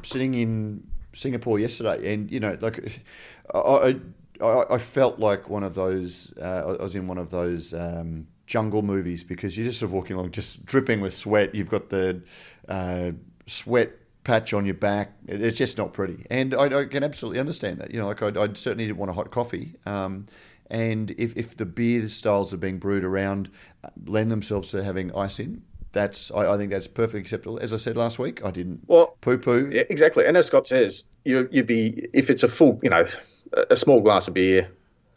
[0.02, 3.00] sitting in Singapore yesterday, and you know, like
[3.54, 3.96] I, I,
[4.42, 6.32] I felt like one of those.
[6.40, 9.92] Uh, I was in one of those um, jungle movies because you're just sort of
[9.92, 11.54] walking along, just dripping with sweat.
[11.54, 12.22] You've got the
[12.68, 13.12] uh,
[13.46, 13.92] sweat
[14.24, 15.14] patch on your back.
[15.26, 17.90] It's just not pretty, and I, I can absolutely understand that.
[17.92, 19.74] You know, like I'd, I'd certainly didn't want a hot coffee.
[19.86, 20.26] Um,
[20.70, 23.50] and if, if the beer styles are being brewed around
[23.82, 27.58] uh, lend themselves to having ice in, that's I, I, think that's perfectly acceptable.
[27.58, 29.70] As I said last week, I didn't well poo poo.
[29.72, 30.26] Exactly.
[30.26, 33.06] And as Scott says, you you'd be if it's a full, you know,
[33.52, 34.70] a small glass of beer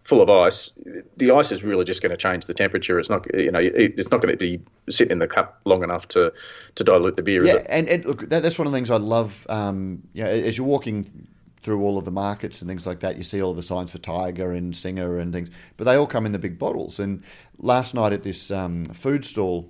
[0.03, 0.69] full of ice,
[1.17, 2.99] the ice is really just going to change the temperature.
[2.99, 6.07] It's not, you know, it's not going to be sitting in the cup long enough
[6.09, 6.33] to,
[6.75, 7.45] to dilute the beer.
[7.45, 9.45] Yeah, and, and look, that, that's one of the things I love.
[9.49, 11.27] Um, you know, as you're walking
[11.61, 13.97] through all of the markets and things like that, you see all the signs for
[13.97, 16.99] Tiger and Singha and things, but they all come in the big bottles.
[16.99, 17.23] And
[17.57, 19.69] last night at this um, food stall,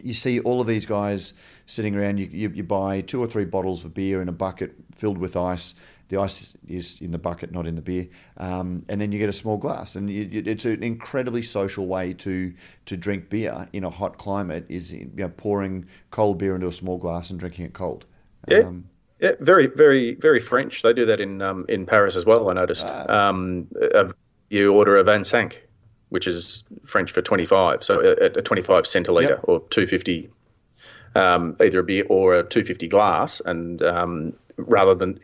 [0.00, 1.34] you see all of these guys
[1.66, 2.18] sitting around.
[2.18, 5.36] You, you, you buy two or three bottles of beer in a bucket filled with
[5.36, 5.74] ice
[6.10, 9.28] the ice is in the bucket, not in the beer, um, and then you get
[9.28, 9.96] a small glass.
[9.96, 12.52] And you, you, it's an incredibly social way to
[12.86, 14.66] to drink beer in a hot climate.
[14.68, 18.04] Is you know, pouring cold beer into a small glass and drinking it cold.
[18.46, 18.58] Yeah.
[18.58, 18.84] Um,
[19.20, 20.82] yeah, very, very, very French.
[20.82, 22.50] They do that in um, in Paris as well.
[22.50, 22.86] I noticed.
[22.86, 24.12] Uh,
[24.50, 25.66] you order a Vin Cinq,
[26.08, 29.40] which is French for twenty five, so a, a twenty five centiliter yep.
[29.44, 30.28] or two fifty,
[31.14, 35.20] um, either a beer or a two fifty glass, and um, rather than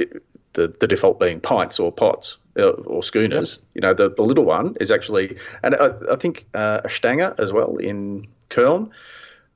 [0.57, 3.57] the, the default being pints or pots uh, or schooners.
[3.57, 3.65] Yep.
[3.75, 7.39] You know, the, the little one is actually, and I, I think uh, a Stange
[7.39, 8.91] as well in Köln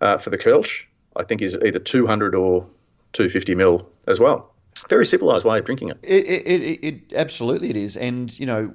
[0.00, 0.84] uh, for the Kölsch,
[1.16, 2.66] I think is either 200 or
[3.14, 4.52] 250 mil as well.
[4.88, 5.98] Very civilized way of drinking it.
[6.02, 8.72] It, it, it, it absolutely it is, and you know,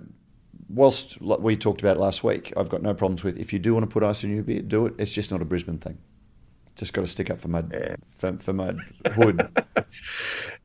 [0.68, 3.90] whilst we talked about last week, I've got no problems with if you do want
[3.90, 4.94] to put ice in your beer, do it.
[5.00, 5.98] It's just not a Brisbane thing.
[6.76, 7.96] Just got to stick up for mud, yeah.
[8.18, 8.78] for, for mud
[9.18, 9.48] wood.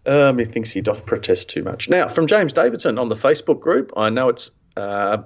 [0.06, 1.88] Um, he thinks he doth protest too much.
[1.90, 5.18] Now, from James Davidson on the Facebook group, I know it's uh,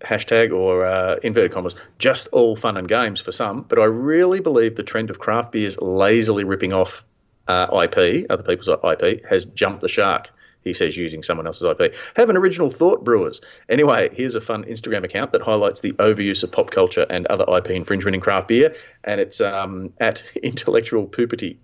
[0.00, 4.40] hashtag or uh, inverted commas, just all fun and games for some, but I really
[4.40, 7.04] believe the trend of craft beers lazily ripping off
[7.48, 10.30] uh, IP, other people's IP, has jumped the shark.
[10.64, 11.94] He says using someone else's IP.
[12.16, 13.40] Have an original thought, brewers.
[13.68, 17.44] Anyway, here's a fun Instagram account that highlights the overuse of pop culture and other
[17.56, 21.56] IP infringement in craft beer, and it's um, at intellectual poopity.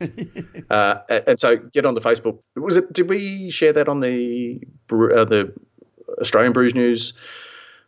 [0.70, 2.38] uh, and so get on the Facebook.
[2.56, 2.92] Was it?
[2.92, 5.52] Did we share that on the uh, the
[6.20, 7.12] Australian Brews News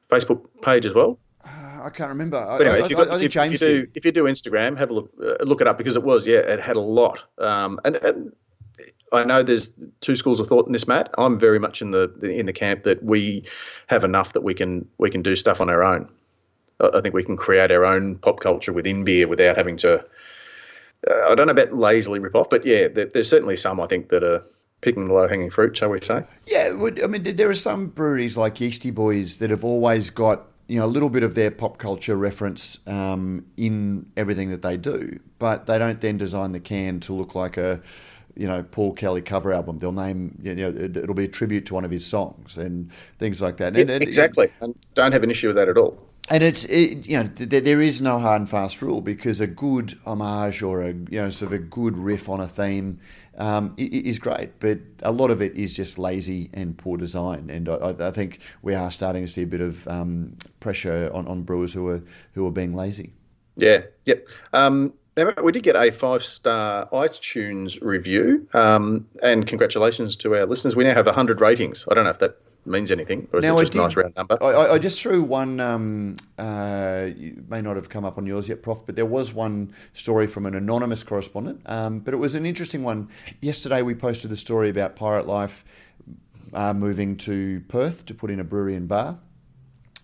[0.08, 1.18] Facebook page as well?
[1.44, 2.44] Uh, I can't remember.
[2.44, 4.78] But anyway, I, if, got, I, I if, if, you do, if you do Instagram,
[4.78, 7.24] have a look uh, look it up because it was yeah, it had a lot.
[7.38, 8.32] Um, and, and
[9.12, 11.10] I know there's two schools of thought in this, Matt.
[11.16, 13.44] I'm very much in the in the camp that we
[13.86, 16.08] have enough that we can we can do stuff on our own.
[16.80, 20.04] I think we can create our own pop culture within beer without having to.
[21.08, 23.86] Uh, I don't know about lazily rip off, but yeah, there, there's certainly some I
[23.86, 24.42] think that are
[24.80, 26.22] picking the low hanging fruit, shall we say?
[26.46, 30.80] Yeah, I mean, there are some breweries like Yeasty Boys that have always got you
[30.80, 35.18] know a little bit of their pop culture reference um, in everything that they do,
[35.38, 37.80] but they don't then design the can to look like a
[38.36, 39.78] you know Paul Kelly cover album.
[39.78, 43.40] They'll name you know it'll be a tribute to one of his songs and things
[43.40, 43.76] like that.
[43.76, 45.98] And, exactly, and don't have an issue with that at all.
[46.28, 49.98] And it's it, you know there is no hard and fast rule because a good
[50.04, 53.00] homage or a you know sort of a good riff on a theme
[53.38, 57.50] um, is great, but a lot of it is just lazy and poor design.
[57.50, 61.28] And I, I think we are starting to see a bit of um, pressure on,
[61.28, 63.12] on brewers who are who are being lazy.
[63.56, 63.82] Yeah.
[64.04, 64.28] Yep.
[64.52, 70.46] Um, now, we did get a five star iTunes review, um, and congratulations to our
[70.46, 70.76] listeners.
[70.76, 71.86] We now have 100 ratings.
[71.90, 72.36] I don't know if that
[72.66, 74.36] means anything, or is now, it just a nice round number?
[74.42, 75.60] I, I just threw one.
[75.60, 79.32] Um, uh, you may not have come up on yours yet, Prof, but there was
[79.32, 81.62] one story from an anonymous correspondent.
[81.66, 83.08] Um, but it was an interesting one.
[83.40, 85.64] Yesterday, we posted a story about Pirate Life
[86.52, 89.18] uh, moving to Perth to put in a brewery and bar,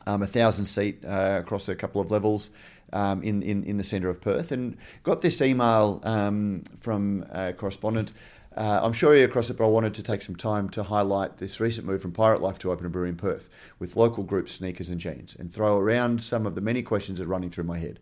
[0.06, 2.50] um, a thousand seat uh, across a couple of levels.
[2.95, 7.55] Um, in, in, in the centre of Perth, and got this email um, from a
[7.55, 8.12] correspondent
[8.57, 11.38] uh, I'm sure you're across it, but I wanted to take some time to highlight
[11.38, 14.53] this recent move from Pirate Life to open a brewery in Perth with local groups
[14.53, 17.64] Sneakers and Jeans and throw around some of the many questions that are running through
[17.64, 17.99] my head.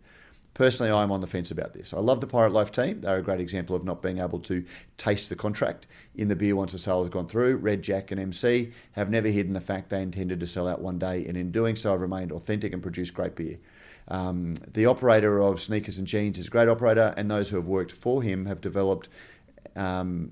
[0.53, 1.93] Personally, I'm on the fence about this.
[1.93, 2.99] I love the Pirate Life team.
[2.99, 4.65] They're a great example of not being able to
[4.97, 7.55] taste the contract in the beer once the sale has gone through.
[7.55, 10.99] Red Jack and MC have never hidden the fact they intended to sell out one
[10.99, 13.57] day, and in doing so, have remained authentic and produced great beer.
[14.07, 17.67] Um, the operator of Sneakers and Jeans is a great operator, and those who have
[17.67, 19.09] worked for him have developed
[19.75, 20.31] um,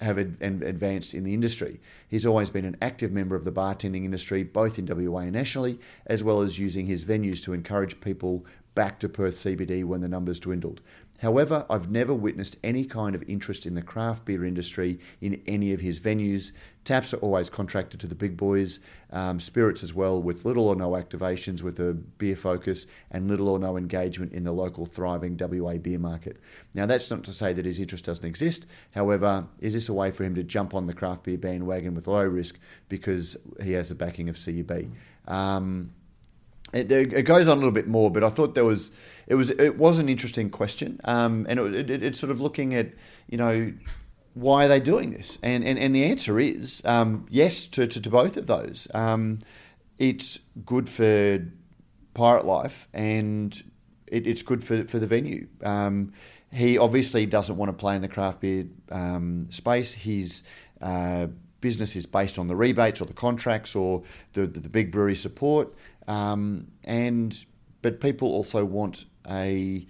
[0.00, 1.80] have ad- advanced in the industry.
[2.06, 5.80] He's always been an active member of the bartending industry, both in WA and nationally,
[6.06, 10.08] as well as using his venues to encourage people back to Perth CBD when the
[10.08, 10.80] numbers dwindled.
[11.18, 15.72] However, I've never witnessed any kind of interest in the craft beer industry in any
[15.72, 16.52] of his venues.
[16.84, 18.78] Taps are always contracted to the big boys,
[19.10, 23.48] um, spirits as well, with little or no activations with a beer focus and little
[23.48, 26.38] or no engagement in the local thriving WA beer market.
[26.72, 28.66] Now, that's not to say that his interest doesn't exist.
[28.92, 32.06] However, is this a way for him to jump on the craft beer bandwagon with
[32.06, 32.58] low risk
[32.88, 34.92] because he has the backing of CUB?
[35.26, 35.92] Um,
[36.72, 38.90] it, it, goes on a little bit more, but I thought there was
[39.28, 42.74] it was it was an interesting question, um, and it, it, it's sort of looking
[42.74, 42.92] at
[43.28, 43.72] you know
[44.32, 48.00] why are they doing this, and and, and the answer is um, yes to, to,
[48.00, 48.88] to both of those.
[48.94, 49.40] Um,
[49.98, 51.46] it's good for
[52.14, 53.62] pirate life, and
[54.06, 55.46] it's good for for the venue.
[55.62, 56.12] Um,
[56.50, 59.92] he obviously doesn't want to play in the craft beer um, space.
[59.92, 60.42] His
[60.80, 61.26] uh,
[61.60, 64.02] business is based on the rebates or the contracts or
[64.32, 65.74] the, the, the big brewery support.
[66.06, 67.44] Um, and
[67.82, 69.86] but people also want a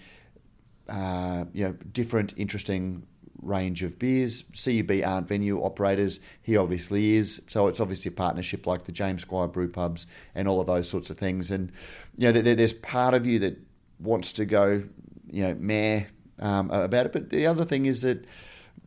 [0.89, 3.07] uh, you know different, interesting
[3.43, 4.45] range of beers.
[4.53, 6.21] CUB aren't venue operators.
[6.43, 7.41] He obviously is.
[7.47, 10.89] So it's obviously a partnership like the James Squire Brew Pubs and all of those
[10.89, 11.51] sorts of things.
[11.51, 11.73] And
[12.17, 13.59] you know, there, there's part of you that
[14.01, 14.83] wants to go,
[15.31, 16.05] you know, meh
[16.39, 17.13] um, about it.
[17.13, 18.25] But the other thing is that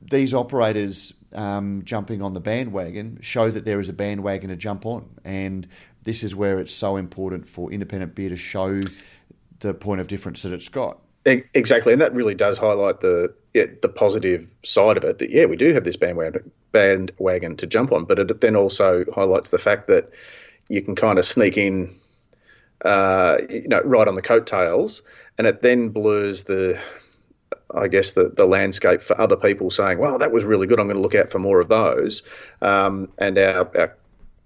[0.01, 4.85] these operators um, jumping on the bandwagon show that there is a bandwagon to jump
[4.85, 5.09] on.
[5.23, 5.67] And
[6.03, 8.79] this is where it's so important for independent beer to show
[9.61, 10.99] the point of difference that it's got.
[11.23, 15.19] Exactly, and that really does highlight the the positive side of it.
[15.19, 19.05] That yeah, we do have this bandwagon bandwagon to jump on, but it then also
[19.13, 20.09] highlights the fact that
[20.67, 21.95] you can kind of sneak in,
[22.83, 25.03] uh, you know, right on the coattails,
[25.37, 26.81] and it then blurs the,
[27.69, 30.79] I guess the the landscape for other people saying, well, that was really good.
[30.79, 32.23] I'm going to look out for more of those,
[32.63, 33.97] um, and our, our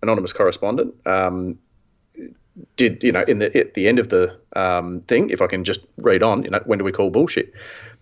[0.01, 1.57] anonymous correspondent um,
[2.77, 5.63] did you know in the at the end of the um, thing if i can
[5.63, 7.53] just read on you know when do we call bullshit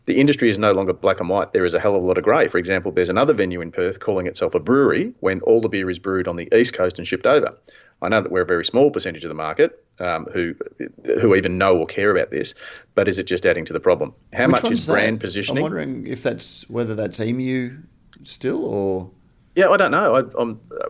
[0.06, 2.18] the industry is no longer black and white there is a hell of a lot
[2.18, 5.62] of grey for example there's another venue in perth calling itself a brewery when all
[5.62, 7.58] the beer is brewed on the east coast and shipped over
[8.02, 10.56] i know that we're a very small percentage of the market um, who
[11.06, 12.54] who even know or care about this
[12.96, 15.22] but is it just adding to the problem how Which much is brand that?
[15.22, 17.78] positioning i'm wondering if that's whether that's emu
[18.24, 19.12] still or
[19.56, 20.16] yeah, I don't know.
[20.16, 20.44] I,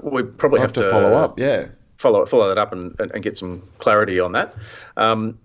[0.08, 1.38] we probably we'll have, have, to, follow up.
[1.38, 1.68] Yeah,
[2.04, 4.54] follow follow that up and, and, and get some clarity on that.
[4.98, 5.40] Um,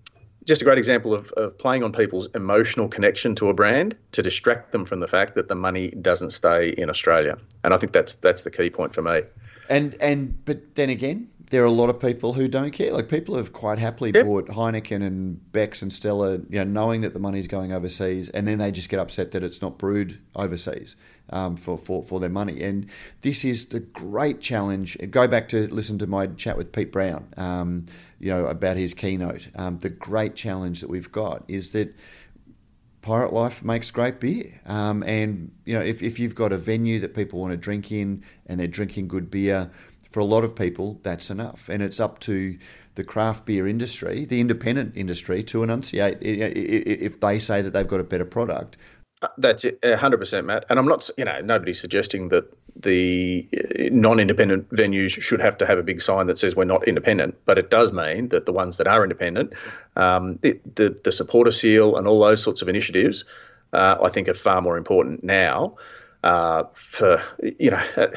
[0.45, 4.23] just a great example of, of playing on people's emotional connection to a brand to
[4.23, 7.37] distract them from the fact that the money doesn't stay in Australia.
[7.63, 9.21] And I think that's that's the key point for me.
[9.69, 12.93] And and but then again, there are a lot of people who don't care.
[12.93, 14.27] Like people have quite happily Yep.
[14.27, 18.47] bought Heineken and Beck's and Stella, you know, knowing that the money's going overseas, and
[18.47, 20.97] then they just get upset that it's not brewed overseas
[21.31, 22.63] um, for, for for their money.
[22.63, 22.87] And
[23.23, 24.97] this is the great challenge.
[25.11, 27.87] Go back to listen to my chat with Pete Brown, um,
[28.19, 29.49] you know, about his keynote.
[29.55, 31.95] Um, the great challenge that we've got is that
[33.01, 34.61] Pirate Life makes great beer.
[34.67, 37.91] Um, and, you know, if, if you've got a venue that people want to drink
[37.93, 39.71] in and they're drinking good beer,
[40.19, 41.69] for a lot of people, that's enough.
[41.69, 42.59] And it's up to
[42.97, 48.01] the craft beer industry, the independent industry, to enunciate if they say that they've got
[48.01, 48.77] a better product.
[49.23, 50.65] Uh, That's it, hundred percent, Matt.
[50.69, 55.67] And I'm not, you know, nobody's suggesting that the uh, non-independent venues should have to
[55.67, 57.37] have a big sign that says we're not independent.
[57.45, 59.53] But it does mean that the ones that are independent,
[59.95, 63.25] um, the, the the supporter seal and all those sorts of initiatives,
[63.73, 65.77] uh, I think are far more important now
[66.25, 67.23] uh, for
[67.61, 68.09] you know uh,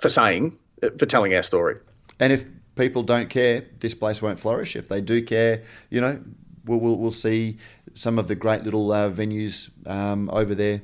[0.00, 0.58] for saying
[0.98, 1.76] for telling our story.
[2.20, 4.76] And if people don't care, this place won't flourish.
[4.76, 6.22] If they do care, you know,
[6.64, 7.58] we'll, we'll, we'll see
[7.94, 10.82] some of the great little uh, venues um, over there,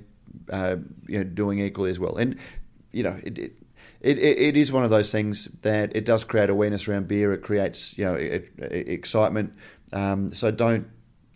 [0.50, 0.76] uh,
[1.06, 2.16] you know, doing equally as well.
[2.16, 2.38] And
[2.92, 3.52] you know, it, it
[4.00, 7.32] it, it is one of those things that it does create awareness around beer.
[7.32, 9.54] It creates you know it, it- excitement.
[9.92, 10.88] Um, so don't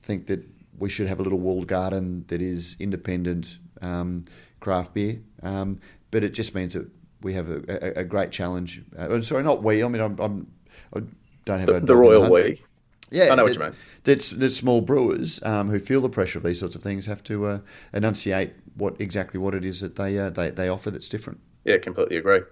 [0.02, 0.44] think that
[0.78, 4.24] we should have a little walled garden that is independent um,
[4.60, 5.20] craft beer.
[5.42, 6.88] Um, but it just means that
[7.26, 8.82] we have a, a, a great challenge.
[8.96, 9.82] Uh, sorry, not we.
[9.82, 10.46] I mean, I'm, I'm
[10.94, 11.00] I
[11.44, 12.62] don't have The, a the royal we.
[13.10, 13.74] Yeah, I know what you mean.
[14.04, 17.22] That's that small brewers um, who feel the pressure of these sorts of things have
[17.24, 17.58] to uh,
[17.92, 21.40] enunciate what exactly what it is that they uh, they, they offer that's different.
[21.64, 22.42] Yeah, completely agree.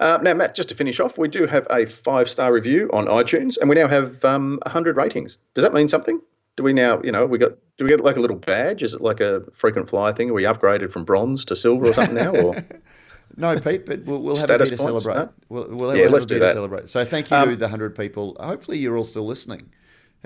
[0.00, 3.06] Uh, now, Matt, just to finish off, we do have a five star review on
[3.06, 5.38] iTunes, and we now have um, 100 ratings.
[5.54, 6.20] Does that mean something?
[6.56, 7.52] Do we now, you know, we got?
[7.76, 8.82] Do we get like a little badge?
[8.82, 10.30] Is it like a frequent flyer thing?
[10.30, 12.34] Are we upgraded from bronze to silver or something now?
[12.34, 12.56] Or
[13.36, 15.14] No, Pete, but we'll, we'll have a beer to points, celebrate.
[15.26, 15.32] no?
[15.48, 16.54] We'll, we'll have, Yeah, we'll have let's a do beer to that.
[16.54, 16.88] celebrate.
[16.88, 18.36] So thank you Um, to the 100 people.
[18.40, 19.70] Hopefully you're all still listening.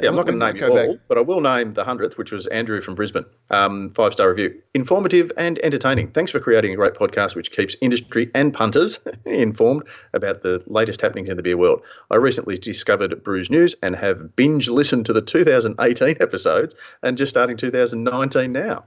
[0.01, 1.85] yeah, I'm not going to name go you back- all, but I will name the
[1.85, 3.27] hundredth, which was Andrew from Brisbane.
[3.51, 6.09] Um, five star review, informative and entertaining.
[6.13, 11.03] Thanks for creating a great podcast which keeps industry and punters informed about the latest
[11.03, 11.83] happenings in the beer world.
[12.11, 17.29] I recently discovered Brews News and have binge listened to the 2018 episodes and just
[17.29, 18.85] starting 2019 now.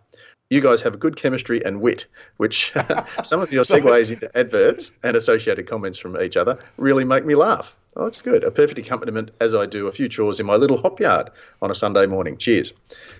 [0.49, 2.05] You guys have a good chemistry and wit,
[2.37, 2.71] which
[3.23, 7.33] some of your segues into adverts and associated comments from each other really make me
[7.33, 7.75] laugh.
[7.97, 8.43] Oh, that's good.
[8.43, 11.29] A perfect accompaniment as I do a few chores in my little hop yard
[11.61, 12.37] on a Sunday morning.
[12.37, 12.73] Cheers.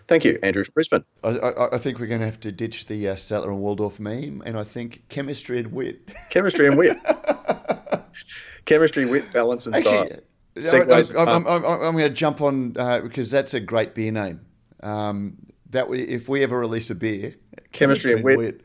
[0.08, 1.06] Thank you, Andrew from Brisbane.
[1.24, 4.00] I, I, I think we're going to have to ditch the uh, Statler and Waldorf
[4.00, 6.12] meme, and I think chemistry and wit.
[6.30, 6.98] Chemistry and wit.
[8.66, 10.04] Chemistry, wit, balance, and style.
[10.04, 10.22] Actually,
[10.58, 11.64] Segues and I, am puns.
[11.64, 14.42] going to jump on uh, because that's a great beer name.
[14.82, 15.38] Um,
[15.76, 17.34] that we, if we ever release a beer,
[17.72, 18.62] Chemistry and wit.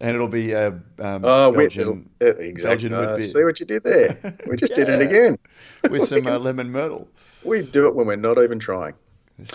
[0.00, 1.52] and it'll be uh, um, Oh.
[1.52, 2.88] Belgian, it'll- uh, exactly.
[2.88, 4.36] Belgian wit Uh, see what you did there.
[4.46, 5.36] We just did it again.
[5.90, 7.08] with some uh, lemon myrtle.
[7.44, 8.94] We do it when we're not even trying.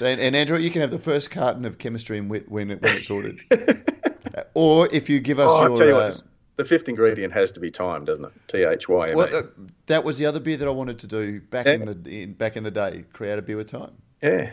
[0.02, 2.82] And, and Andrew, you can have the first carton of chemistry and wit when, it,
[2.82, 3.38] when it's ordered.
[3.52, 5.70] Uh, or if you give us Oh, your.
[5.72, 6.24] I'll tell you uh, what,
[6.58, 8.32] the fifth ingredient has to be time, doesn't it?
[8.48, 9.22] T H Y M E.
[9.22, 9.44] uh,
[9.86, 11.74] that was the other beer that I wanted to do back Yeah.
[11.74, 13.06] in the in, back in the day.
[13.14, 13.92] Create a beer with time.
[14.22, 14.52] Yeah.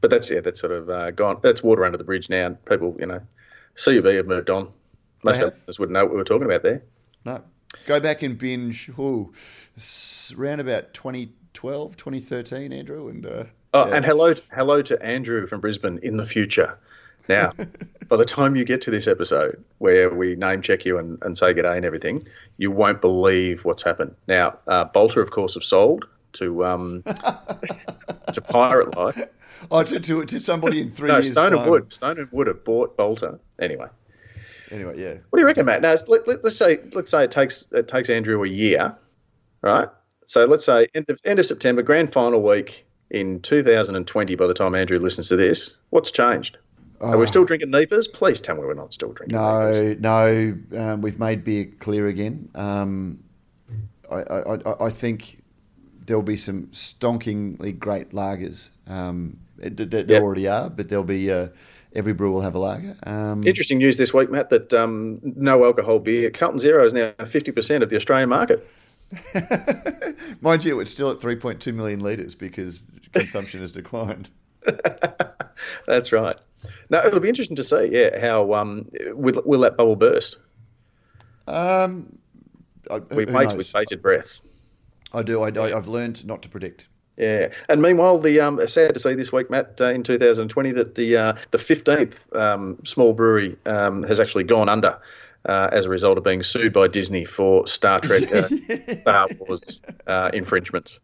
[0.00, 1.38] But that's yeah, that's sort of uh, gone.
[1.42, 2.50] That's water under the bridge now.
[2.68, 3.20] People, you know,
[3.82, 4.70] CUB have moved on.
[5.24, 6.82] Most of us wouldn't know what we were talking about there.
[7.24, 7.42] No,
[7.86, 8.88] go back and binge.
[8.98, 9.32] Ooh,
[10.36, 13.44] around about 2012, 2013, Andrew, and uh,
[13.74, 13.96] Oh, yeah.
[13.96, 16.78] and hello, hello to Andrew from Brisbane in the future.
[17.28, 17.52] Now,
[18.08, 21.36] by the time you get to this episode where we name check you and, and
[21.36, 22.26] say g'day and everything,
[22.56, 24.14] you won't believe what's happened.
[24.26, 27.02] Now, uh, Balter, of course, have sold to um,
[28.32, 29.22] to Pirate Life.
[29.70, 31.30] oh, to, to, to somebody in three No, years.
[31.32, 31.70] Stone and.
[31.70, 31.92] Wood.
[31.92, 33.38] Stone and Wood have bought Balter.
[33.58, 33.86] Anyway,
[34.70, 35.14] Anyway, yeah.
[35.30, 35.80] what do you reckon, Matt?
[35.82, 38.96] Now, let, let, us say let's say it takes it takes Andrew a year,
[39.62, 39.88] right?
[40.26, 44.34] So let's say end of, end of September, grand final week in 2020.
[44.34, 46.58] By the time Andrew listens to this, what's changed?
[47.00, 48.12] Are we still drinking NEIPAs?
[48.12, 50.00] Please tell me we're not still drinking NEIPAs.
[50.00, 52.50] No, no, um, we've made beer clear again.
[52.56, 53.22] Um,
[54.10, 55.40] I, I, I- I think
[56.08, 58.70] there'll be some stonkingly great lagers.
[58.88, 60.22] Um, it- th- th- there Yep.
[60.22, 61.48] already are, but there'll be uh,
[61.94, 62.96] every brew will have a lager.
[63.04, 67.10] Um, Interesting news this week, Matt, that um, no alcohol beer, Carlton Zero is now
[67.18, 68.66] 50% of the Australian market.
[70.40, 72.82] mind you, it's still at 3.2 million litres because
[73.14, 74.28] consumption has declined.
[75.86, 76.38] That's right.
[76.90, 80.38] Now it'll be interesting to see, yeah, how um, will, will that bubble burst?
[81.46, 82.18] Um,
[82.90, 83.54] I, We wait knows?
[83.54, 84.40] with bated breath.
[85.12, 85.42] I do.
[85.42, 86.88] I, I, I've learned not to predict.
[87.16, 90.94] Yeah, and meanwhile, the um, sad to see this week, Matt, uh, in 2020, that
[90.94, 94.96] the uh, the 15th um, small brewery um, has actually gone under,
[95.46, 98.48] uh, as a result of being sued by Disney for Star Trek, uh,
[99.00, 101.00] Star Wars uh, infringements.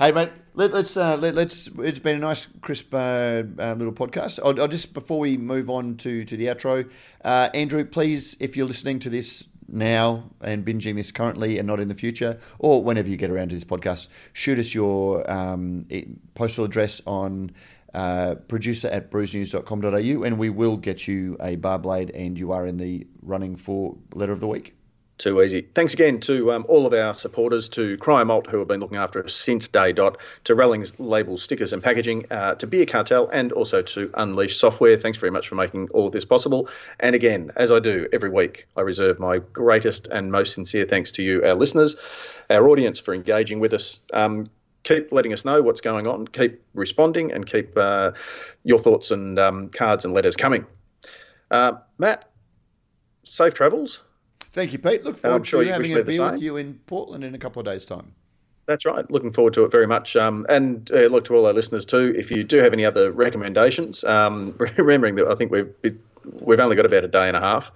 [0.00, 3.92] Hey, mate, let, us uh, let, us It's been a nice, crisp uh, uh, little
[3.92, 4.38] podcast.
[4.44, 6.88] I'll, I'll, just before we move on to to the outro,
[7.24, 11.80] uh, Andrew, please, if you're listening to this now and binging this currently and not
[11.80, 15.86] in the future, or whenever you get around to this podcast, shoot us your um,
[16.34, 17.52] postal address on
[17.94, 22.66] uh, producer at brewsnews.com.au and we will get you a bar blade and you are
[22.66, 24.77] in the running for letter of the week.
[25.18, 25.62] Too easy.
[25.74, 28.98] Thanks again to um, all of our supporters, to Cryer Malt, who have been looking
[28.98, 33.28] after us since day dot, to Rallings label stickers and packaging, uh, to Beer Cartel,
[33.30, 34.96] and also to Unleash Software.
[34.96, 36.68] Thanks very much for making all of this possible.
[37.00, 41.10] And again, as I do every week, I reserve my greatest and most sincere thanks
[41.12, 41.96] to you, our listeners,
[42.48, 43.98] our audience, for engaging with us.
[44.12, 44.46] Um,
[44.84, 48.12] keep letting us know what's going on, keep responding, and keep uh,
[48.62, 50.64] your thoughts and um, cards and letters coming.
[51.50, 52.30] Uh, Matt,
[53.24, 54.04] safe travels.
[54.52, 55.04] Thank you, Pete.
[55.04, 57.66] Look forward sure to having a beer with you in Portland in a couple of
[57.66, 58.14] days' time.
[58.66, 59.10] That's right.
[59.10, 60.14] Looking forward to it very much.
[60.14, 62.14] Um, and uh, look to all our listeners too.
[62.16, 65.72] If you do have any other recommendations, um, remembering that I think we've
[66.40, 67.72] we've only got about a day and a half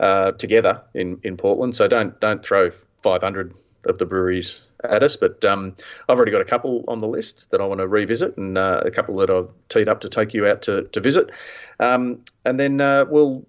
[0.00, 2.70] uh, together in, in Portland, so don't don't throw
[3.02, 3.54] 500
[3.86, 5.16] of the breweries at us.
[5.16, 5.74] But um,
[6.10, 8.82] I've already got a couple on the list that I want to revisit, and uh,
[8.84, 11.30] a couple that I've teed up to take you out to to visit.
[11.80, 13.46] Um, and then uh, we'll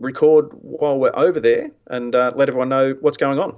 [0.00, 3.54] record while we're over there and uh, let everyone know what's going on.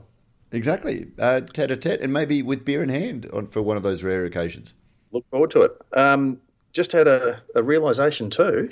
[0.50, 3.82] Exactly, uh, tete a tete, and maybe with beer in hand on, for one of
[3.82, 4.74] those rare occasions.
[5.10, 5.72] Look forward to it.
[5.94, 6.38] Um,
[6.74, 8.68] just had a, a realization too.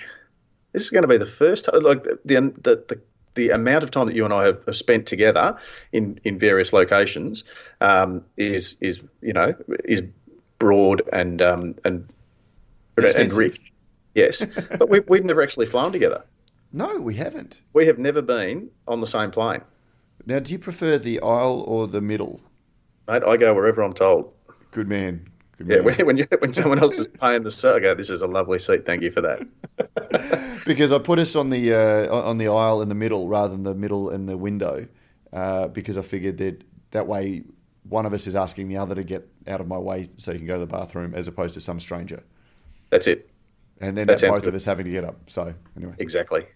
[0.73, 3.01] This is going to be the first time, like the, the the,
[3.35, 5.57] the amount of time that you and I have, have spent together
[5.93, 7.45] in, in various locations
[7.81, 9.55] um, is is you know
[9.85, 10.03] is
[10.59, 12.07] broad and um, and
[12.99, 13.59] and rich.
[14.15, 14.45] Yes,
[14.79, 16.25] but we, we've never actually flown together.
[16.73, 17.63] No, we haven't.
[17.73, 19.63] We have never been on the same plane.
[20.27, 22.43] Now, do you prefer the aisle or the middle?
[23.09, 24.33] Mate, I go wherever I'm told.
[24.71, 25.29] Good man.
[25.59, 25.79] Good man.
[25.79, 28.23] Yeah, when, when, you, when someone else is paying the seat, I go, this is
[28.23, 28.87] a lovely seat.
[28.87, 30.63] Thank you for that.
[30.67, 33.65] because I put us on the uh, on the aisle in the middle rather than
[33.65, 34.87] the middle in the window,
[35.33, 36.63] uh, because I figured that
[36.93, 37.43] that way
[37.89, 40.39] one of us is asking the other to get out of my way so you
[40.39, 42.23] can go to the bathroom, as opposed to some stranger.
[42.91, 43.29] That's it.
[43.81, 44.47] And then both good.
[44.47, 45.17] of us having to get up.
[45.29, 46.47] So anyway, exactly.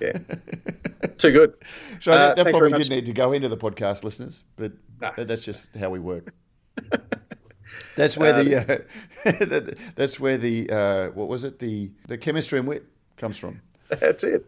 [0.00, 0.18] Yeah.
[1.18, 1.54] Too good.
[2.00, 4.72] So uh, that, that probably did need to go into the podcast, listeners, but
[5.16, 6.32] that's just how we work.
[7.96, 8.88] that's where uh, the
[9.24, 12.84] uh, that's where the uh, what was it the the chemistry and wit
[13.16, 13.60] comes from.
[13.88, 14.46] That's it.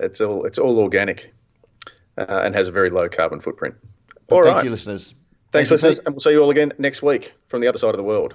[0.00, 1.32] It's all it's all organic
[2.18, 3.74] uh, and has a very low carbon footprint.
[4.26, 4.64] But all thank right.
[4.64, 5.14] you, listeners.
[5.52, 7.90] Thanks, Thanks listeners, and we'll see you all again next week from the other side
[7.90, 8.34] of the world.